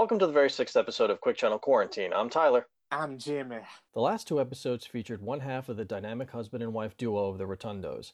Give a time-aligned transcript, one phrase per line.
[0.00, 2.14] Welcome to the very sixth episode of Quick Channel Quarantine.
[2.14, 2.66] I'm Tyler.
[2.90, 3.58] I'm Jimmy.
[3.92, 7.36] The last two episodes featured one half of the dynamic husband and wife duo of
[7.36, 8.12] the Rotundos.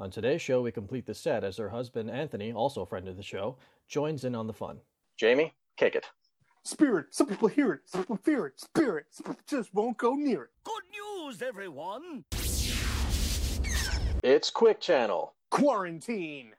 [0.00, 3.16] On today's show, we complete the set as their husband, Anthony, also a friend of
[3.16, 3.56] the show,
[3.86, 4.80] joins in on the fun.
[5.16, 6.06] Jamie, kick it.
[6.64, 7.06] Spirit.
[7.12, 7.82] Some people hear it.
[7.86, 8.58] Some people fear it.
[8.58, 9.06] Spirit.
[9.10, 10.50] Some people just won't go near it.
[10.64, 12.24] Good news, everyone!
[14.24, 15.34] It's Quick Channel.
[15.52, 16.54] Quarantine.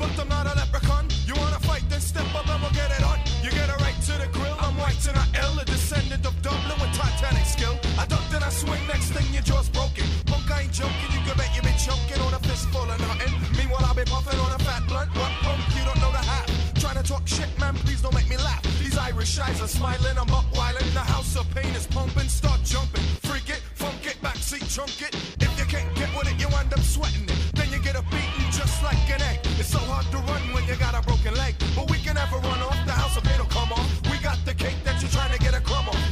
[0.00, 1.04] But I'm not a leprechaun.
[1.28, 3.20] You wanna fight, then step up and we'll get it on.
[3.44, 4.56] You get a right to the grill.
[4.58, 7.76] I'm white to not ill, a descendant of Dublin with Titanic skill.
[8.00, 10.08] I ducked and I swing, next thing your jaw's broken.
[10.24, 13.32] Punk, I ain't joking, you can bet you been choking on a fistful of nothing.
[13.60, 15.12] Meanwhile, I'll be puffing on a fat blunt.
[15.20, 16.48] What punk, you don't know the half.
[16.80, 18.64] Trying to talk shit, man, please don't make me laugh.
[18.80, 20.88] These Irish eyes are smiling, I'm up wildin'.
[20.96, 23.04] The house of pain is pumping, start jumping.
[23.28, 25.12] Freak it, funk it, backseat chunk it.
[25.44, 27.39] If you can't get with it, you end up sweating it.
[27.82, 29.40] Get a beating just like an egg.
[29.58, 31.54] It's so hard to run when you got a broken leg.
[31.74, 33.88] But we can never run off, the house of pain will come off.
[34.10, 36.09] We got the cake that you're trying to get a crumb off.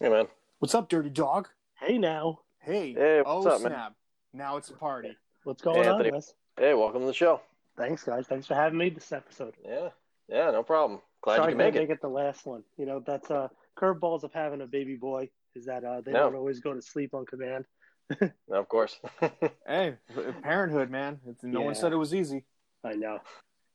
[0.00, 0.26] Hey, man.
[0.58, 1.48] What's up, dirty dog?
[1.74, 2.92] Hey now, Hey.
[2.92, 3.90] Hey, oh, what's up, man?
[4.34, 5.16] Now it's a party.
[5.44, 5.94] what's going Hey, on?
[5.96, 6.10] Anthony.
[6.12, 6.34] Wes?
[6.58, 7.40] Hey, welcome to the show.
[7.76, 8.26] Thanks, guys.
[8.26, 9.54] Thanks for having me this episode.
[9.64, 9.88] Yeah,
[10.28, 11.00] yeah, no problem.
[11.22, 11.88] Glad Sorry you I can couldn't make it.
[11.88, 12.62] make it the last one.
[12.76, 13.48] You know, that's uh
[13.78, 16.24] curveballs of having a baby boy is that uh they No.
[16.24, 17.64] don't always go to sleep on command.
[18.48, 18.98] No, of course.
[19.66, 19.94] Hey,
[20.42, 21.20] parenthood, man.
[21.26, 22.44] It's, no one said it was easy.
[22.84, 23.18] I know.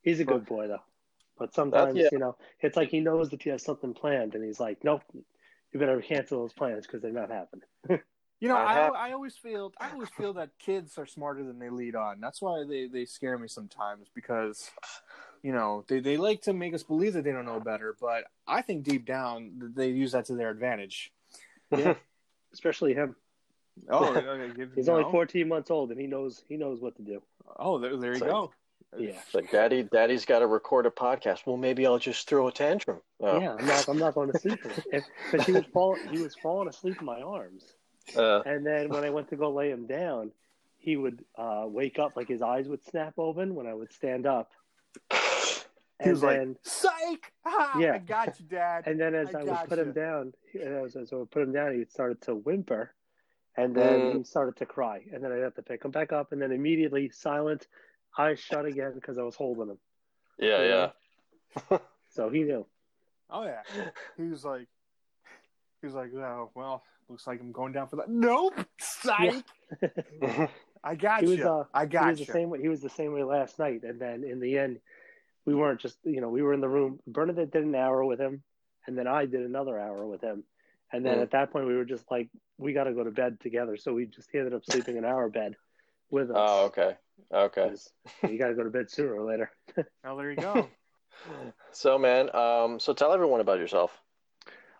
[0.02, 0.84] He's a good boy though.
[1.38, 2.10] But sometimes, yeah.
[2.12, 5.02] you know, it's like he knows that he has something planned and he's like, Nope,
[5.74, 7.68] you better cancel those plans because they're not happening.
[8.42, 11.42] You know, I I, have- I always feel I always feel that kids are smarter
[11.42, 12.20] than they lead on.
[12.20, 14.70] That's why they, they scare me sometimes because
[15.42, 18.26] you know they, they like to make us believe that they don't know better, but
[18.46, 21.14] I think deep down they use that to their advantage.
[21.72, 21.96] Yeah.
[22.54, 23.16] Especially him.
[23.90, 24.98] Oh, okay, He's know?
[24.98, 27.24] only fourteen months old and he knows he knows what to do.
[27.58, 28.52] Oh, there, there you So- go.
[28.98, 29.10] Yeah.
[29.10, 31.46] It's like, Daddy, Daddy's got to record a podcast.
[31.46, 33.02] Well, maybe I'll just throw a tantrum.
[33.20, 33.40] Oh.
[33.40, 36.70] Yeah, I'm not I'm not going to sleep because he was fall he was falling
[36.70, 37.74] asleep in my arms.
[38.16, 40.32] Uh, And then when I went to go lay him down,
[40.78, 44.26] he would uh, wake up, like his eyes would snap open when I would stand
[44.26, 44.52] up.
[45.12, 45.18] He
[46.02, 47.32] And was then, like, "Psych!
[47.46, 47.94] Ha, Yeah.
[47.96, 51.12] I got you, Dad." and then as I I, would put him down, as, as
[51.12, 52.94] I would put him down, he started to whimper,
[53.58, 54.18] and then Mm.
[54.18, 56.52] he started to cry, and then I'd have to pick him back up, and then
[56.52, 57.68] immediately silent,
[58.18, 59.78] eyes shut again because I was holding him.
[60.40, 60.92] yeah,
[61.72, 61.78] yeah.
[62.10, 62.66] So he knew.
[63.30, 63.62] Oh yeah.
[64.16, 64.68] He was like,
[65.82, 69.44] he was like, "Oh well, looks like I'm going down for that." Nope, psych.
[70.84, 71.38] I got He you.
[71.38, 72.26] was, uh, I he got was you.
[72.26, 72.62] the same way.
[72.62, 74.80] He was the same way last night, and then in the end,
[75.46, 77.00] we weren't just you know we were in the room.
[77.08, 78.44] Bernadette did an hour with him,
[78.88, 80.44] and then I did another hour with him,
[80.94, 81.22] and then Mm.
[81.24, 83.76] at that point we were just like we got to go to bed together.
[83.78, 85.56] So we just ended up sleeping in our bed
[86.10, 86.38] with us.
[86.40, 86.96] Oh, okay.
[87.34, 87.70] Okay.
[87.70, 87.94] 'cause
[88.24, 89.52] You got to go to bed sooner or later.
[90.06, 90.70] Oh, there you go.
[91.72, 94.00] So, man, um, so tell everyone about yourself.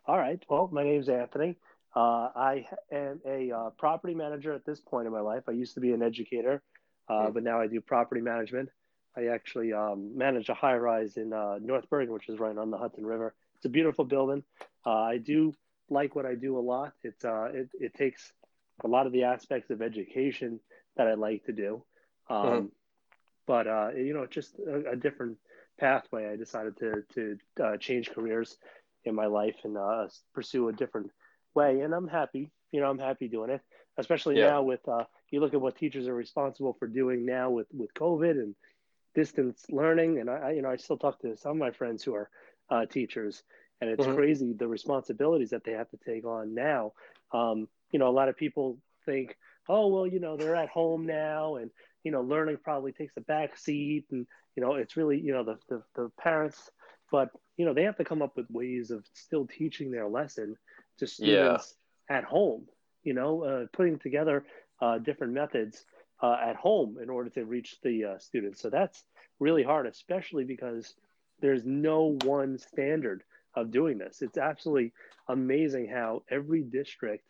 [0.06, 0.42] All right.
[0.50, 1.58] Well, my name's Anthony.
[1.96, 5.44] Uh, I am a uh, property manager at this point in my life.
[5.48, 6.62] I used to be an educator,
[7.10, 7.32] uh, Hmm.
[7.32, 8.70] but now I do property management.
[9.18, 12.70] I actually um, manage a high rise in uh, North Bergen, which is right on
[12.70, 13.34] the Hudson River.
[13.56, 14.44] It's a beautiful building.
[14.86, 15.54] Uh, I do
[15.90, 16.94] like what I do a lot.
[17.04, 18.34] It's uh, it, it takes
[18.84, 20.60] a lot of the aspects of education
[20.98, 21.84] that I like to do,
[22.30, 22.72] um, Mhm.
[23.48, 25.38] but uh, you know, just a, a different
[25.80, 26.28] pathway.
[26.32, 28.58] I decided to to uh, change careers
[29.06, 31.12] in my life and uh, pursue a different
[31.56, 31.82] way.
[31.82, 33.62] And I'm happy, you know, I'm happy doing it,
[33.98, 34.38] especially Yeah.
[34.38, 37.94] now with, uh, you look at what teachers are responsible for doing now with, with
[37.94, 38.56] COVID and
[39.14, 40.20] distance learning.
[40.20, 42.30] And I, you know, I still talk to some of my friends who are
[42.70, 43.44] uh, teachers
[43.82, 44.08] and it's Mhm.
[44.08, 46.94] crazy the responsibilities that they have to take on now.
[47.32, 49.36] Um, you know, a lot of people think,
[49.68, 51.72] oh, well, you know, they're at home now and,
[52.06, 55.44] you know, learning probably takes a back seat and, you know, it's really, you know,
[55.44, 56.70] the, the, the parents,
[57.12, 60.56] but, you know, they have to come up with ways of still teaching their lesson
[61.00, 61.74] to students
[62.08, 62.68] at home,
[63.04, 64.46] you know, uh, putting together
[64.82, 65.84] uh, different methods
[66.22, 68.62] uh, at home in order to reach the uh, students.
[68.62, 69.04] So that's
[69.40, 70.94] really hard, especially because
[71.42, 73.24] there's no one standard
[73.56, 74.22] of doing this.
[74.22, 74.94] It's absolutely
[75.28, 77.26] amazing how every district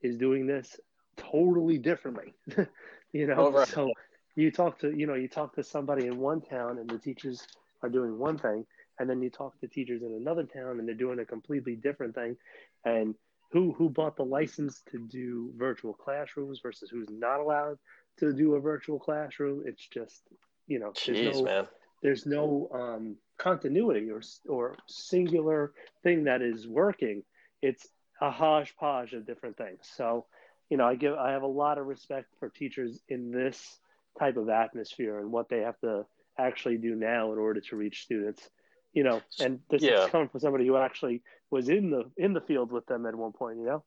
[0.00, 0.80] is doing this
[1.18, 2.32] totally differently.
[3.14, 3.92] You know, Over- so
[4.36, 7.46] you talk to you know you talk to somebody in one town and the teachers
[7.82, 8.66] are doing one thing,
[8.98, 12.14] and then you talk to teachers in another town and they're doing a completely different
[12.14, 12.36] thing,
[12.84, 13.14] and
[13.52, 17.78] who who bought the license to do virtual classrooms versus who's not allowed
[18.18, 19.62] to do a virtual classroom?
[19.66, 20.22] It's just
[20.66, 21.66] you know there's no man.
[22.02, 25.72] there's no um, continuity or or singular
[26.02, 27.22] thing that is working.
[27.62, 27.86] It's
[28.20, 29.80] a hodgepodge of different things.
[29.96, 30.26] So,
[30.70, 33.78] you know, I give I have a lot of respect for teachers in this
[34.18, 36.06] type of atmosphere and what they have to
[36.38, 38.48] actually do now in order to reach students.
[38.92, 40.04] You know, and this Yeah.
[40.04, 43.14] is coming from somebody who actually was in the in the field with them at
[43.14, 43.58] one point.
[43.58, 43.84] You know.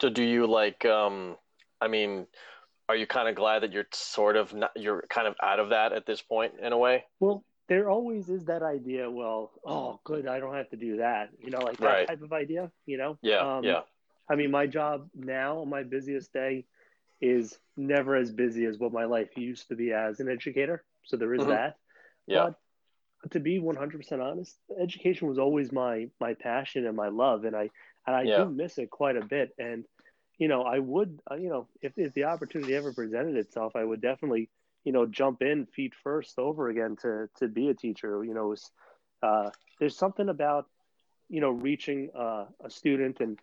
[0.00, 0.84] So do you like?
[0.84, 1.36] Um,
[1.80, 2.26] I mean,
[2.88, 5.68] are you kind of glad that you're sort of not, you're kind of out of
[5.70, 7.04] that at this point in a way?
[7.20, 9.08] Well, there always is that idea.
[9.08, 11.30] Well, oh, good, I don't have to do that.
[11.38, 12.08] You know, like that Right.
[12.08, 12.72] type of idea.
[12.86, 13.18] You know.
[13.22, 13.82] Yeah, Um, yeah,
[14.28, 16.64] I mean, my job now, my busiest day,
[17.20, 20.84] is never as busy as what my life used to be as an educator.
[21.04, 21.46] So there is Mhm.
[21.46, 21.74] that.
[22.26, 22.46] yeah.
[22.46, 22.54] But
[23.30, 27.70] to be 100% honest, education was always my my passion and my love, and I
[28.06, 28.26] and I Yeah.
[28.26, 29.50] do miss it quite a bit.
[29.58, 29.84] And
[30.38, 33.84] you know, I would, uh, you know, if if the opportunity ever presented itself, I
[33.84, 34.50] would definitely,
[34.84, 38.24] you know, jump in feet first over again to to be a teacher.
[38.24, 38.70] You know, was,
[39.22, 40.66] uh, there's something about,
[41.28, 43.38] you know, reaching uh, a student and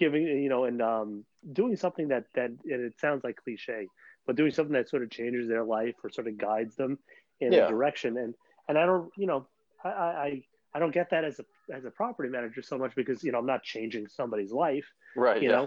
[0.00, 3.86] giving, you know, and um, doing something that that and it sounds like cliche,
[4.26, 6.98] but doing something that sort of changes their life or sort of guides them
[7.40, 7.66] in Yeah.
[7.66, 8.16] a direction.
[8.18, 8.34] And
[8.68, 9.46] and I don't, you know,
[9.84, 10.42] I, I
[10.74, 11.44] I- don't get that as a
[11.76, 15.42] as a property manager so much because you know I'm not changing somebody's life, Right.
[15.42, 15.66] you yeah.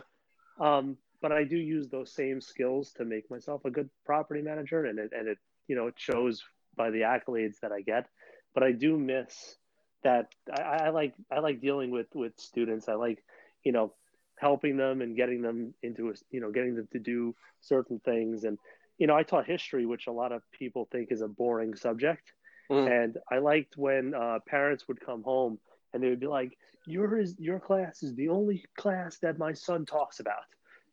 [0.59, 0.67] know.
[0.67, 4.85] Um, but I do use those same skills to make myself a good property manager,
[4.89, 5.37] and it and it
[5.69, 6.43] you know it shows
[6.75, 8.07] by the accolades that I get.
[8.53, 9.57] But I do miss
[10.03, 10.25] that.
[10.51, 12.89] I, I like I like dealing with with students.
[12.89, 13.23] I like
[13.63, 13.93] you know
[14.39, 18.43] helping them and getting them into a you know getting them to do certain things.
[18.43, 18.57] And
[18.97, 22.33] you know I taught history, which a lot of people think is a boring subject.
[22.69, 23.01] Mhm.
[23.01, 25.59] And I liked when uh, parents would come home
[25.93, 29.53] and they would be like, "Your is your class is the only class that my
[29.53, 30.45] son talks about."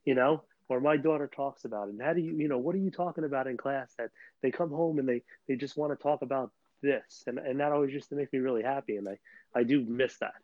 [0.05, 1.93] you know, or my daughter talks about it.
[1.93, 4.11] And how do you, you know, what are you talking about in class that
[4.43, 6.53] they come home and they, they just want to talk about
[6.83, 7.25] this?
[7.27, 8.97] And, and that always used to make me really happy.
[8.97, 9.19] And I,
[9.55, 10.35] I do miss that.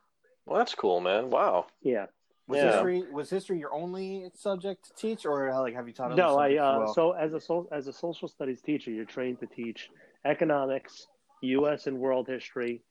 [0.45, 1.31] Well, that's cool, man.
[1.31, 1.67] Wow.
[1.83, 2.07] Yeah.
[2.49, 2.71] Was Yeah.
[2.73, 6.13] history was history your only subject to teach, or like have you taught?
[6.13, 6.95] Other No, I, subjects as uh, well?
[6.95, 9.91] so as a, so, as a social studies teacher, you're trained to teach
[10.25, 11.09] economics,
[11.43, 11.87] U.S.
[11.89, 12.83] and world history,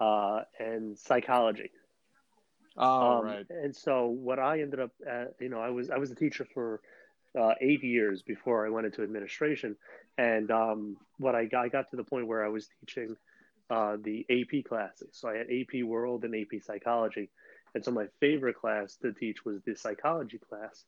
[0.00, 1.70] uh, and psychology.
[2.76, 3.46] oh Um, right.
[3.50, 6.44] And so what I ended up, at, you know, I was I was a teacher
[6.52, 6.80] for
[7.38, 9.76] uh, eight years before I went into administration,
[10.18, 13.14] and um, what I got, I got to the point where I was teaching
[13.70, 15.10] uh, the AP classes.
[15.12, 17.30] So I had AP World and AP Psychology,
[17.74, 20.84] and so my favorite class to teach was the psychology class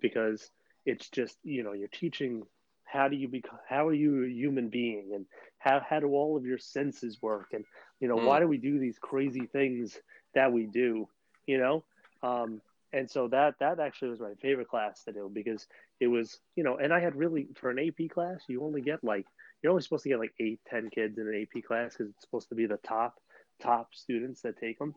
[0.00, 0.50] because
[0.86, 2.42] it's just you know you're teaching
[2.84, 5.26] how do you become how are you a human being and
[5.58, 7.48] how how do all of your senses work?
[7.52, 7.64] And
[8.00, 8.18] you know Mm.
[8.18, 9.96] why do we do these crazy things
[10.34, 11.06] that we do
[11.46, 11.84] you know?
[12.22, 12.60] Um,
[12.92, 15.66] and so that that actually was my favorite class to do because
[16.00, 19.02] it was you know and i had really for an ap class you only get
[19.02, 19.26] like
[19.62, 22.22] you're only supposed to get like eight ten kids in an ap class because it's
[22.24, 23.14] supposed to be the top
[23.62, 24.94] top students that take them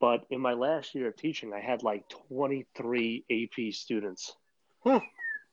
[0.00, 4.34] but in my last year of teaching i had like 23 ap students
[4.84, 4.98] Hmm.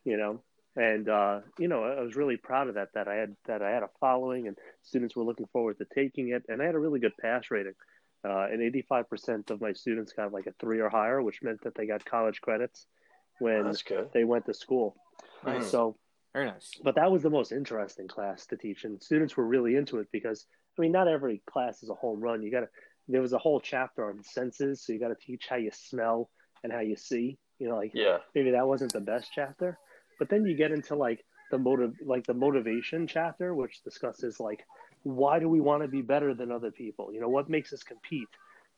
[0.05, 0.41] you know
[0.75, 3.69] and uh, you know i was really proud of that that i had that i
[3.69, 6.79] had a following and students were looking forward to taking it and i had a
[6.79, 7.73] really good pass rating
[8.25, 11.75] uh, and 85% of my students got like a three or higher, which meant that
[11.75, 12.87] they got college credits
[13.39, 14.95] when That's they went to school.
[15.45, 15.69] Nice.
[15.69, 15.97] So,
[16.31, 16.71] Very nice.
[16.81, 20.07] but that was the most interesting class to teach, and students were really into it
[20.11, 20.45] because
[20.77, 22.41] I mean, not every class is a home run.
[22.41, 22.69] You got to.
[23.07, 26.29] There was a whole chapter on senses, so you got to teach how you smell
[26.63, 27.37] and how you see.
[27.59, 28.19] You know, like Yeah.
[28.35, 29.77] maybe that wasn't the best chapter,
[30.19, 34.65] but then you get into like the motive, like the motivation chapter, which discusses like
[35.03, 37.13] why do we want to be better than other people?
[37.13, 38.27] You know, what makes us compete?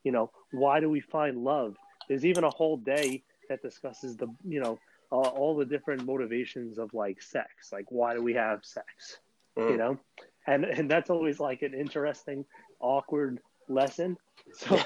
[0.04, 1.76] You know, why do we find love?
[2.08, 4.80] There's even a whole day that discusses the, you know,
[5.12, 7.72] uh, all the different motivations of like sex.
[7.72, 9.20] Like, why do we have sex?
[9.68, 9.78] You Mm.
[9.78, 9.98] know,
[10.48, 12.46] and and that's always like an interesting,
[12.80, 14.18] awkward lesson.
[14.58, 14.80] So,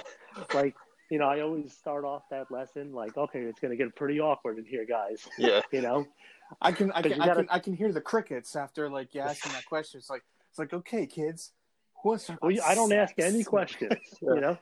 [0.54, 0.74] like,
[1.12, 4.58] you know, I always start off that lesson like, okay, it's gonna get pretty awkward
[4.58, 5.28] in here, guys.
[5.38, 5.62] Yeah.
[5.72, 6.08] You know,
[6.62, 9.22] I can I can, I gotta- can I can hear the crickets after like you
[9.22, 10.00] asking that question.
[10.00, 11.52] It's like it's like okay, kids,
[12.02, 13.94] who wants to talk well, about I don't ask any questions.
[14.22, 14.34] Yeah.
[14.36, 14.58] You know,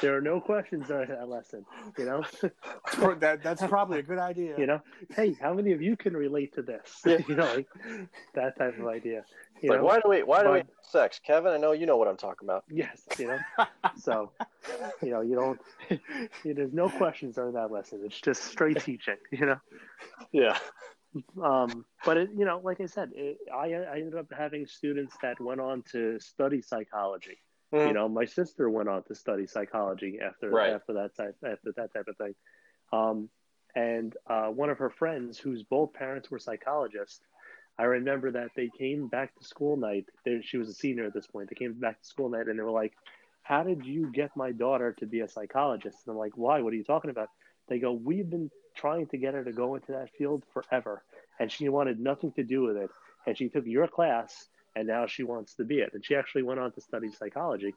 [0.00, 1.64] there are no questions in that lesson.
[1.98, 2.24] You know,
[3.20, 4.54] that that's probably a good idea.
[4.58, 4.80] you know,
[5.14, 7.00] hey, how many of you can relate to this?
[7.04, 7.18] Yeah.
[7.28, 7.68] you know, like
[8.34, 9.24] that type of idea.
[9.62, 9.84] You Like, know?
[9.86, 10.22] why do we?
[10.22, 11.52] Why do we but- have sex, Kevin?
[11.52, 12.64] I know you know what I'm talking about.
[12.70, 13.38] Yes, you know.
[13.96, 14.32] So,
[15.02, 15.60] you know, you don't.
[16.44, 18.00] there's no questions during that lesson.
[18.04, 19.16] It's just straight teaching.
[19.30, 19.60] You know.
[20.32, 20.58] Yeah.
[21.40, 25.16] Um, but it, you know, like I said, it, I I ended up having students
[25.22, 27.38] that went on to study psychology.
[27.74, 27.88] Mhm.
[27.88, 30.74] You know, my sister went on to study psychology after Right.
[30.74, 32.34] after that type after that type of thing.
[32.92, 33.30] Um,
[33.74, 37.20] and uh, one of her friends, whose both parents were psychologists,
[37.78, 40.06] I remember that they came back to school night.
[40.24, 41.50] They, she was a senior at this point.
[41.50, 42.94] They came back to school night and they were like,
[43.42, 46.60] "How did you get my daughter to be a psychologist?" And I'm like, "Why?
[46.62, 47.30] What are you talking about?"
[47.68, 51.04] They go, "We've been trying to get her to go into that field forever,
[51.40, 52.90] and she wanted nothing to do with it.
[53.26, 55.90] And she took your class, and now she wants to be it.
[55.94, 57.74] And she actually went on to study psychology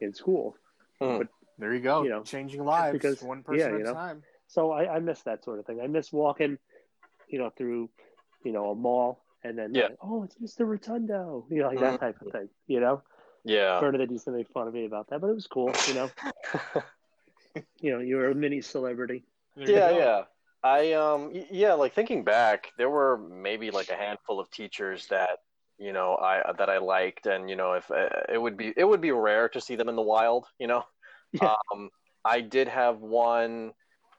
[0.00, 0.56] in school.
[1.00, 2.02] But there you go.
[2.02, 4.22] You know, changing lives because- one person yeah, at you a time.
[4.46, 5.80] So I, I miss that sort of thing.
[5.80, 6.58] I miss walking,
[7.28, 7.90] you know, through,
[8.44, 9.84] you know, a mall and then Yeah.
[9.84, 10.66] like, oh, it's Mr.
[10.66, 12.48] Rotundo, you know, like that type of thing.
[12.66, 13.02] You know,
[13.44, 13.80] Yeah.
[13.80, 15.72] sort of they used to make fun of me about that, but it was cool.
[15.88, 16.10] You know,
[17.80, 19.24] you know, you were a mini celebrity.
[19.56, 20.22] There Yeah, yeah.
[20.62, 25.38] I um yeah, like thinking back, there were maybe like a handful of teachers that
[25.78, 28.84] you know I that I liked, and you know if uh, it would be it
[28.84, 30.84] would be rare to see them in the wild, you know.
[31.42, 31.54] Yeah.
[31.72, 31.90] Um,
[32.24, 33.72] I did have one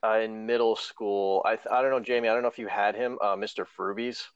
[0.04, 1.42] uh, in middle school.
[1.46, 2.28] I I don't know, Jamie.
[2.28, 3.66] I don't know if you had him, uh, Mr.
[3.66, 4.28] Frubies.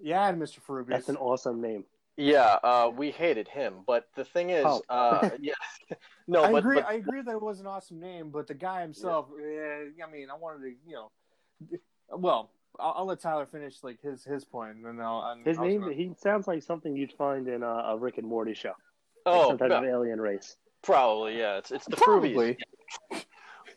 [0.00, 0.60] Yeah, Mr.
[0.60, 0.90] Frubies.
[0.92, 1.84] That's an awesome name.
[2.16, 4.82] Yeah, uh, we hated him, but the thing is, Oh.
[4.88, 5.54] uh, yeah,
[6.28, 6.74] no, I but, agree.
[6.76, 9.26] but I agree that it was an awesome name, but the guy himself.
[9.40, 11.10] eh, I mean, I wanted to, you know.
[12.10, 15.22] Well, I'll, I'll let Tyler finish like his his point, and then I'll.
[15.32, 17.96] and His I was name, gonna- he sounds like something you'd find in a, a
[17.96, 18.68] Rick and Morty show.
[19.26, 20.56] Like oh, some type yeah, of alien race.
[20.82, 22.34] probably yeah, it's it's the Frubies.
[22.34, 23.26] Probably.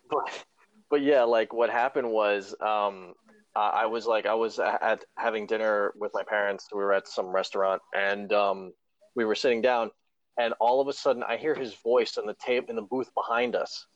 [0.09, 0.45] but,
[0.89, 3.13] but yeah, like what happened was, um,
[3.55, 6.67] I I was like, I was at having dinner with my parents.
[6.71, 8.71] We were at some restaurant, and um,
[9.15, 9.91] we were sitting down,
[10.37, 13.09] and all of a sudden, I hear his voice in the tape in the booth
[13.15, 13.87] behind us,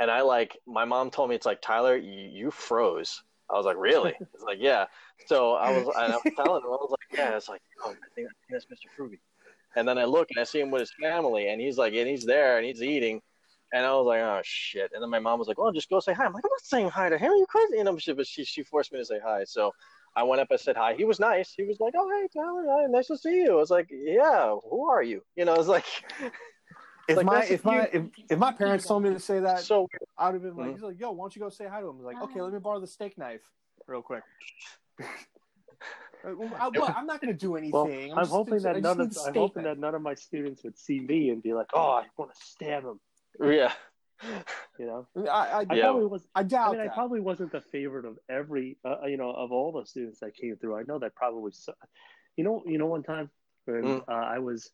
[0.00, 3.22] and I like, my mom told me it's like Tyler, you, you froze.
[3.54, 4.14] I was like, really?
[4.34, 4.86] It's like, yeah.
[5.26, 7.36] So I was, I was telling him, I was like, yeah.
[7.36, 8.88] It's like, oh, I think, I that's Mr.
[8.98, 9.20] Fruby.
[9.76, 12.08] And then I look and I see him with his family, and he's like, and
[12.08, 13.20] he's there and he's eating.
[13.72, 14.90] And I was like, oh shit.
[14.92, 16.24] And then my mom was like, well, just go say hi.
[16.24, 17.32] I'm like, I'm not saying hi to him.
[17.32, 17.78] Are you crazy?
[17.78, 19.44] And I'm, but she, she forced me to say hi.
[19.44, 19.72] So
[20.14, 20.94] I went up and said hi.
[20.94, 21.54] He was nice.
[21.56, 23.52] He was like, oh, hey, Tyler, nice to see you.
[23.52, 25.22] I was like, yeah, who are you?
[25.34, 25.86] You know, I was like,
[27.06, 29.88] If like, my if my if, if my parents told me to say that, so
[30.16, 30.72] I would have been like, Mhm.
[30.74, 31.94] he's like, yo, why don't you go say hi to him?
[31.96, 33.42] I was like, okay, let me borrow the steak knife,
[33.86, 34.22] real quick.
[35.00, 35.04] Uh,
[36.36, 36.96] well, I, what?
[36.96, 37.72] I'm not going to do anything.
[37.72, 39.74] Well, I'm, I'm, just- hoping I that none of I'm hoping knife.
[39.74, 42.40] that none of my students would see me and be like, "Oh, I want to
[42.42, 43.00] stab him,"
[43.42, 43.72] yeah.
[44.78, 45.06] you know.
[45.16, 45.82] I, I, I Yeah.
[45.82, 46.26] probably was.
[46.34, 49.52] I I doubt mean, I probably wasn't the favorite of every, uh, you know, of
[49.52, 50.76] all the students that came through.
[50.76, 51.74] I know that probably, so,
[52.36, 53.28] you know, you know, one time
[53.66, 54.04] when Mm.
[54.08, 54.70] uh, I was,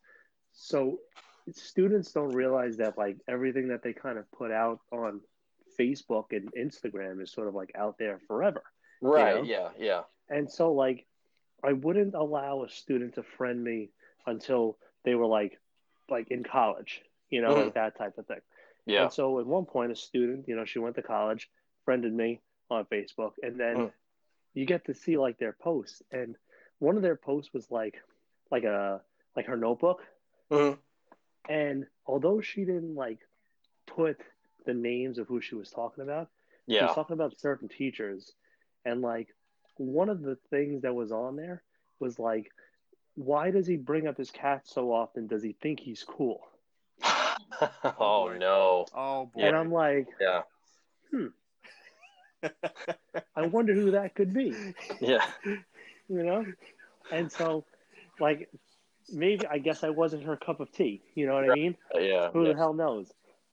[0.52, 0.98] so
[1.54, 5.20] students don't realize that like everything that they kind of put out on
[5.78, 8.62] Facebook and Instagram is sort of like out there forever.
[9.00, 9.36] Right.
[9.36, 9.42] know?
[9.42, 9.68] Yeah.
[9.78, 10.02] Yeah.
[10.28, 11.06] And so like
[11.62, 13.90] I wouldn't allow a student to friend me
[14.26, 15.58] until they were like
[16.08, 17.64] like in college, you know, Mhm.
[17.64, 18.40] like that type of thing.
[18.86, 19.04] Yeah.
[19.04, 21.50] And so at one point a student, you know, she went to college,
[21.84, 22.40] friended me
[22.70, 23.92] on Facebook, and then Mhm.
[24.54, 26.02] you get to see like their posts.
[26.10, 26.36] And
[26.78, 28.00] one of their posts was like
[28.50, 29.00] like a
[29.36, 30.04] like her notebook.
[30.50, 30.78] Mhm.
[31.48, 33.18] And although she didn't like
[33.86, 34.18] put
[34.66, 36.28] the names of who she was talking about,
[36.68, 38.32] she was talking about certain teachers
[38.84, 39.28] and like
[39.76, 41.62] one of the things that was on there
[41.98, 42.50] was like
[43.14, 46.40] why does he bring up his cat so often does he think he's cool
[47.98, 48.86] oh no.
[48.94, 49.42] Oh boy.
[49.42, 50.42] and i'm like Yeah.
[51.10, 51.26] Hmm.
[53.36, 54.54] i wonder who that could be
[55.00, 55.24] Yeah.
[55.44, 56.44] you know
[57.12, 57.64] and so
[58.20, 58.48] like
[59.12, 62.30] maybe i guess i wasn't her cup of tea you know what i mean Yeah.
[62.30, 62.52] who yeah.
[62.52, 63.12] the hell knows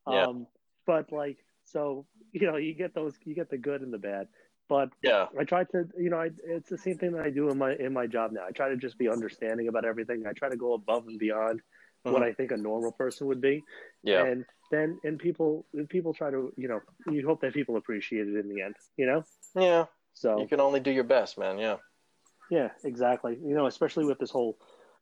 [0.10, 0.26] Yeah.
[0.26, 0.48] um
[0.86, 4.28] but like so you know you get those you get the good and the bad
[4.70, 5.28] but Yeah.
[5.40, 7.74] I try to, you know, I, it's the same thing that I do in my
[7.76, 8.46] in my job now.
[8.46, 10.28] I try to just be understanding about everything.
[10.28, 11.62] I try to go above and beyond
[12.04, 12.26] what Mhm.
[12.26, 13.64] I think a normal person would be.
[14.04, 14.26] Yeah.
[14.26, 18.36] And then and people people try to, you know, you hope that people appreciate it
[18.36, 19.24] in the end, you know.
[19.56, 19.86] Yeah.
[20.14, 21.58] So You can only do your best, man.
[21.60, 21.78] Yeah.
[22.52, 23.38] yeah, exactly.
[23.42, 24.58] You know, especially with this whole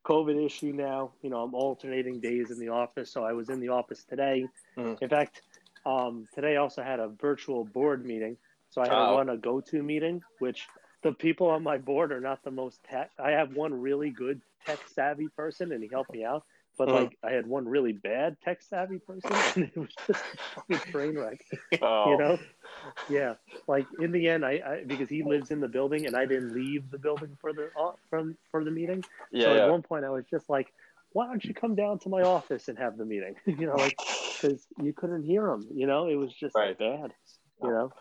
[0.05, 1.13] COVID issue now.
[1.21, 4.51] You know, I'm alternating days in the office, so I was in the office today.
[4.77, 4.97] Mhm.
[5.01, 5.43] In fact,
[5.85, 8.38] um, today I also had a virtual board meeting,
[8.69, 9.07] so I had Oh.
[9.07, 10.67] run a go-to meeting, which
[11.03, 13.12] the people on my board are not the most tech.
[13.19, 16.43] I have one really good tech savvy person, and he helped me out.
[16.77, 16.94] But Mhm.
[16.94, 20.91] like, I had one really bad tech savvy person, and it was just a fucking
[20.91, 21.39] train wreck
[21.82, 22.10] Oh.
[22.12, 22.38] you know
[23.10, 23.34] yeah
[23.67, 26.53] like in the end I, I because he lives in the building and i didn't
[26.53, 29.46] leave the building for the uh, from for the meeting Yeah.
[29.46, 30.67] so at one point i was just like
[31.13, 33.98] why don't you come down to my office and have the meeting you know like
[34.41, 36.77] because you couldn't hear him you know it was just Right.
[36.77, 37.12] bad
[37.63, 37.91] you know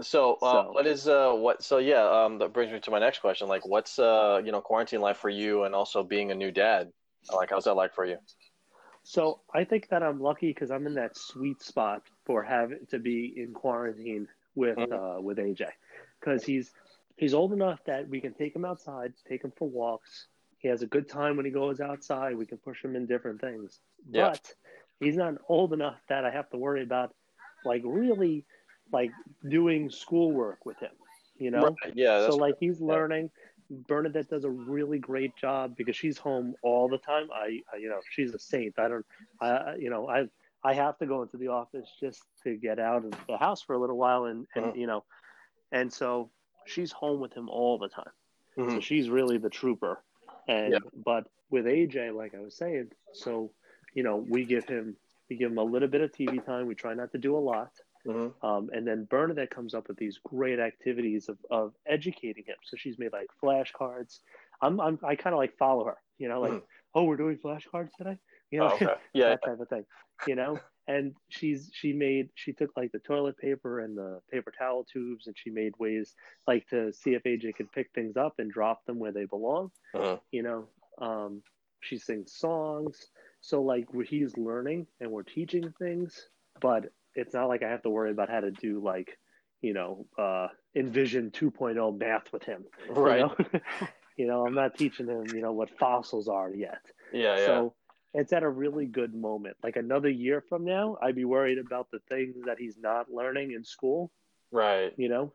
[0.00, 1.62] So, uh, So- what is uh what?
[1.62, 3.48] So yeah, um, that brings me to my next question.
[3.48, 6.92] Like, what's uh you know quarantine life for you, and also being a new dad?
[7.32, 8.18] Like, how's that like for you?
[9.02, 12.98] So I think that I'm lucky because I'm in that sweet spot for having to
[12.98, 15.18] be in quarantine with Mhm.
[15.18, 15.68] uh, with AJ,
[16.20, 16.72] because he's
[17.16, 20.28] he's old enough that we can take him outside, take him for walks.
[20.58, 22.36] He has a good time when he goes outside.
[22.36, 24.30] We can push him in different things, Yeah.
[24.30, 24.54] but
[25.00, 27.14] he's not old enough that I have to worry about
[27.64, 28.46] like really
[28.92, 29.10] like
[29.48, 30.92] doing schoolwork with him.
[31.36, 32.86] You know, Right, Yeah, so like he's yeah.
[33.70, 37.28] Bernadette does a really great job because she's home all the time.
[37.32, 38.78] I, I you know, she's a saint.
[38.78, 39.06] I don't,
[39.40, 40.24] I, you know, I,
[40.62, 43.74] I have to go into the office just to get out of the house for
[43.74, 44.76] a little while, and and Mhm.
[44.76, 45.04] you know,
[45.72, 46.30] and so
[46.66, 48.12] she's home with him all the time.
[48.56, 48.82] So Mhm.
[48.82, 50.02] she's really the trooper.
[50.48, 50.78] And Yeah.
[51.04, 53.50] but with AJ, like I was saying, so
[53.94, 54.96] you know, we give him
[55.28, 56.66] we give him a little bit of TV time.
[56.66, 57.72] We try not to do a lot.
[58.06, 58.34] Mhm.
[58.42, 62.56] Um, and then Bernadette comes up with these great activities of, of educating him.
[62.64, 64.20] So she's made like flashcards.
[64.60, 66.62] I'm, I'm I kind of like follow her, you know, like, Mhm.
[66.94, 68.18] oh, we're doing flashcards today,
[68.50, 68.94] you know, Oh, okay.
[69.14, 69.84] Yeah, that type of thing,
[70.26, 70.62] you know.
[70.86, 75.26] And she's she made she took like the toilet paper and the paper towel tubes,
[75.26, 76.14] and she made ways
[76.46, 79.70] like to see if AJ could pick things up and drop them where they belong,
[79.94, 80.20] Mhm.
[80.30, 80.68] you know.
[80.98, 81.42] Um,
[81.80, 86.30] she sings songs, so like he's learning and we're teaching things,
[86.60, 89.18] but it's not like I have to worry about how to do like,
[89.60, 92.64] you know, uh, Envision 2.0 math with him.
[92.88, 93.20] you right.
[93.20, 93.34] know?
[94.16, 96.80] you know, I'm not teaching him, you know, what fossils are yet.
[97.12, 97.46] Yeah, yeah.
[97.46, 97.74] So
[98.14, 99.56] it's at a really good moment.
[99.62, 103.52] Like another year from now, I'd be worried about the things that he's not learning
[103.52, 104.12] in school,
[104.52, 104.92] right.
[104.96, 105.32] you know,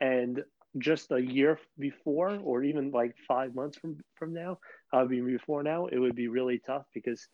[0.00, 0.42] and
[0.78, 4.58] just a year before, or even like five months from from now,
[4.92, 7.26] I mean before now, it would be really tough because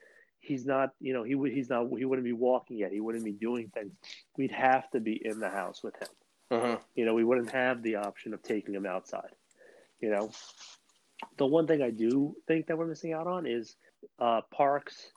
[0.47, 2.93] he's not, you know, he would he's not he wouldn't be walking yet.
[2.93, 3.93] He wouldn't be doing things.
[4.37, 6.09] We'd have to be in the house with him.
[6.53, 6.81] Mhm.
[6.95, 9.35] You know, we wouldn't have the option of taking him outside.
[10.01, 10.31] You know,
[11.37, 13.77] the one thing I do think that we're missing out on is
[14.19, 15.13] uh, parks,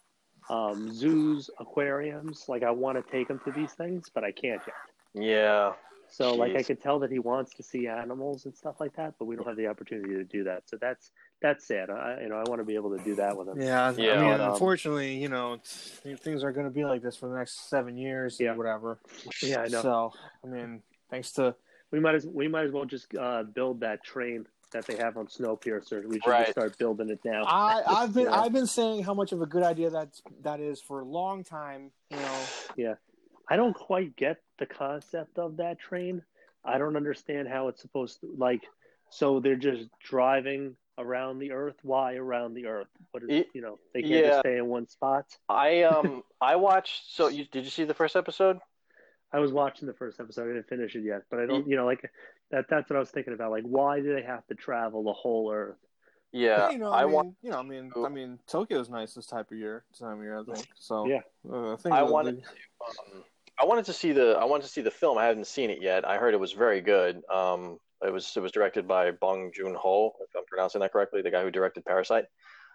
[0.49, 2.45] um, zoos, aquariums.
[2.47, 4.75] Like I want to take him to these things, but I can't yet.
[5.13, 5.73] Yeah.
[6.11, 9.13] So like I could tell that he wants to see animals and stuff like that,
[9.19, 10.67] but we don't have the opportunity to do that.
[10.67, 11.89] So that's that's sad.
[11.89, 13.61] I you know I want to be able to do that with him.
[13.61, 14.13] Yeah, Yeah.
[14.13, 17.15] I mean, But, um, unfortunately, you know, it's, things are going to be like this
[17.15, 18.51] for the next seven years, Yeah.
[18.51, 18.99] or whatever.
[19.41, 19.81] Yeah, I know.
[19.81, 21.55] So, I mean, thanks to
[21.91, 25.17] We might as we might as well just uh, build that train that they have
[25.17, 26.05] on Snowpiercer.
[26.05, 26.45] We should Right.
[26.45, 27.43] just start building it now.
[27.45, 28.39] I, I've been Yeah.
[28.41, 30.09] I've been saying how much of a good idea that
[30.43, 31.89] that is for a long time.
[32.11, 32.39] You know,
[32.75, 32.93] Yeah,
[33.49, 36.21] I don't quite get the concept of that train.
[36.63, 38.61] I don't understand how it's supposed to like.
[39.09, 41.77] So they're just driving around the Earth.
[41.81, 42.87] Why around the Earth?
[43.11, 43.79] What is Y- you know?
[43.93, 44.27] They can't yeah.
[44.29, 45.25] just stay in one spot.
[45.47, 47.13] I um I watched.
[47.15, 48.59] So you did you see the first episode?
[49.31, 50.43] I was watching the first episode.
[50.49, 51.67] I didn't finish it yet, but I don't.
[51.67, 52.01] You know, like
[52.51, 52.65] that.
[52.69, 53.51] That's what I was thinking about.
[53.51, 55.77] Like, why do they have to travel the whole Earth?
[56.31, 56.69] Yeah.
[56.69, 57.35] you know, I I mean, want.
[57.41, 60.39] you know, I mean, I mean, Tokyo's nice this type of year, time of year,
[60.39, 60.67] I think.
[60.75, 61.21] So, Yeah.
[61.51, 63.23] uh, I think I the- wanted Um,
[63.59, 65.17] I wanted to see the I wanted to see the film.
[65.17, 66.07] I haven't seen it yet.
[66.07, 67.23] I heard it was very good.
[67.31, 71.21] Um, it was it was directed by Bong Joon Ho, if I'm pronouncing that correctly,
[71.21, 72.25] the guy who directed Parasite.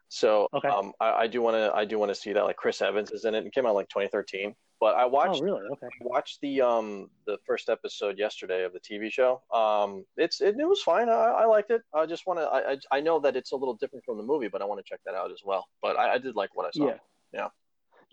[0.09, 0.69] So Okay.
[0.69, 2.45] um, I, I do want to I do want to see that.
[2.45, 3.47] Like Chris Evans is in it.
[3.47, 4.55] It came out like 2013.
[4.81, 5.63] But I watched Oh, really?
[5.73, 5.87] Okay.
[6.03, 9.41] watched the um the first episode yesterday of the TV show.
[9.53, 11.09] Um, it's it, it was fine.
[11.09, 11.81] I, I liked it.
[11.95, 12.45] I just want to.
[12.45, 14.79] I, I I know that it's a little different from the movie, but I want
[14.85, 15.65] to check that out as well.
[15.81, 16.89] But I, I did like what I saw.
[16.89, 16.99] Yeah.
[17.33, 17.49] Yeah.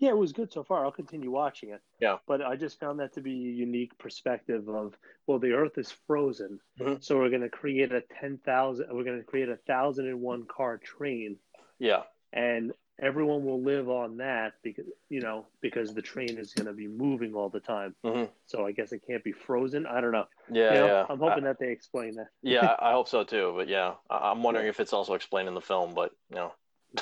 [0.02, 0.84] Yeah, it was good so far.
[0.84, 1.80] I'll continue watching it.
[2.00, 2.16] Yeah.
[2.26, 4.96] But I just found that to be a unique perspective of
[5.28, 7.00] well, the Earth is frozen, Mhm.
[7.04, 8.88] so we're going to create a ten thousand.
[8.90, 11.38] We're going to create a thousand and one car train,
[11.78, 12.02] Yeah.
[12.32, 16.72] and everyone will live on that because you know because the train is going to
[16.72, 17.94] be moving all the time.
[18.04, 18.28] Mhm.
[18.46, 19.86] So I guess it can't be frozen.
[19.86, 20.26] I don't know.
[20.50, 20.74] Yeah.
[20.74, 21.06] You know, yeah.
[21.08, 22.30] I'm hoping that they explain that.
[22.42, 23.52] Yeah, I I hope so too.
[23.56, 25.94] But yeah, I- I'm wondering if it's also explained in the film.
[25.94, 26.52] But you know,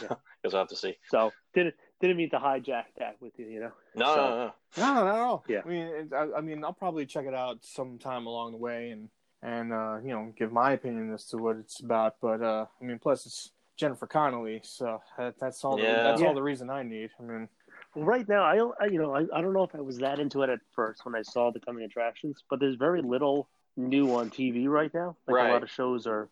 [0.02, 0.08] Yeah.
[0.42, 0.98] because I have to see.
[1.08, 3.46] So didn't didn't mean to hijack that with you.
[3.46, 3.72] You know.
[3.94, 4.52] No, So- no, no.
[4.94, 5.42] No, no, no.
[5.48, 5.60] Yeah.
[5.64, 8.90] I mean, it, I, I mean, I'll probably check it out sometime along the way
[8.90, 9.08] and
[9.42, 12.16] and uh, you know give my opinion as to what it's about.
[12.20, 15.76] But uh, I mean, plus it's Jennifer Connelly, so that, that's all.
[15.76, 16.02] The, Yeah.
[16.02, 16.28] that's Yeah.
[16.28, 17.10] all the reason I need.
[17.18, 17.48] I mean,
[17.94, 19.98] Well, right now, I don't, I, you know, I, I don't know if I was
[19.98, 23.48] that into it at first when I saw the coming attractions, but there's very little
[23.78, 25.16] new on TV right now.
[25.26, 25.50] Like Right.
[25.50, 26.28] a lot of shows are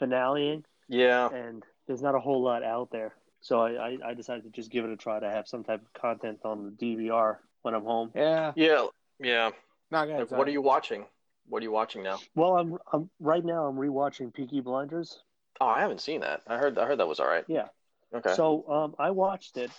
[0.00, 3.14] finaleing, Yeah, and there's not a whole lot out there.
[3.46, 5.80] So I, I, I decided to just give it a try to have some type
[5.80, 8.10] of content on the DVR when I'm home.
[8.12, 8.52] yeah.
[8.56, 8.86] yeah,
[9.20, 9.50] yeah.
[9.92, 10.18] Not gonna.
[10.18, 11.04] Like, what are you watching?
[11.48, 12.18] What are you watching now?
[12.34, 13.66] Well, I'm, I'm right now.
[13.66, 15.20] I'm rewatching Peaky Blinders.
[15.60, 16.42] Oh, I haven't seen that.
[16.48, 16.76] I heard.
[16.76, 17.44] I heard that was all right.
[17.46, 17.68] Yeah.
[18.12, 18.34] Okay.
[18.34, 19.70] So um, I watched it,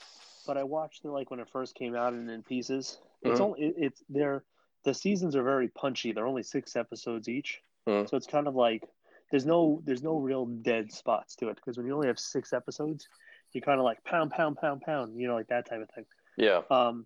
[0.45, 2.99] but I watched it like when it first came out and in pieces.
[3.21, 3.43] It's Mhm.
[3.43, 4.45] only it, it's they're
[4.85, 6.13] the seasons are very punchy.
[6.13, 8.05] They're only six episodes each, Hmm.
[8.05, 8.87] so it's kind of like
[9.29, 12.53] there's no there's no real dead spots to it because when you only have six
[12.53, 13.09] episodes,
[13.57, 16.05] you kind of like pound pound pound pound, you know, like that type of thing.
[16.37, 16.61] Yeah.
[16.69, 17.05] Um,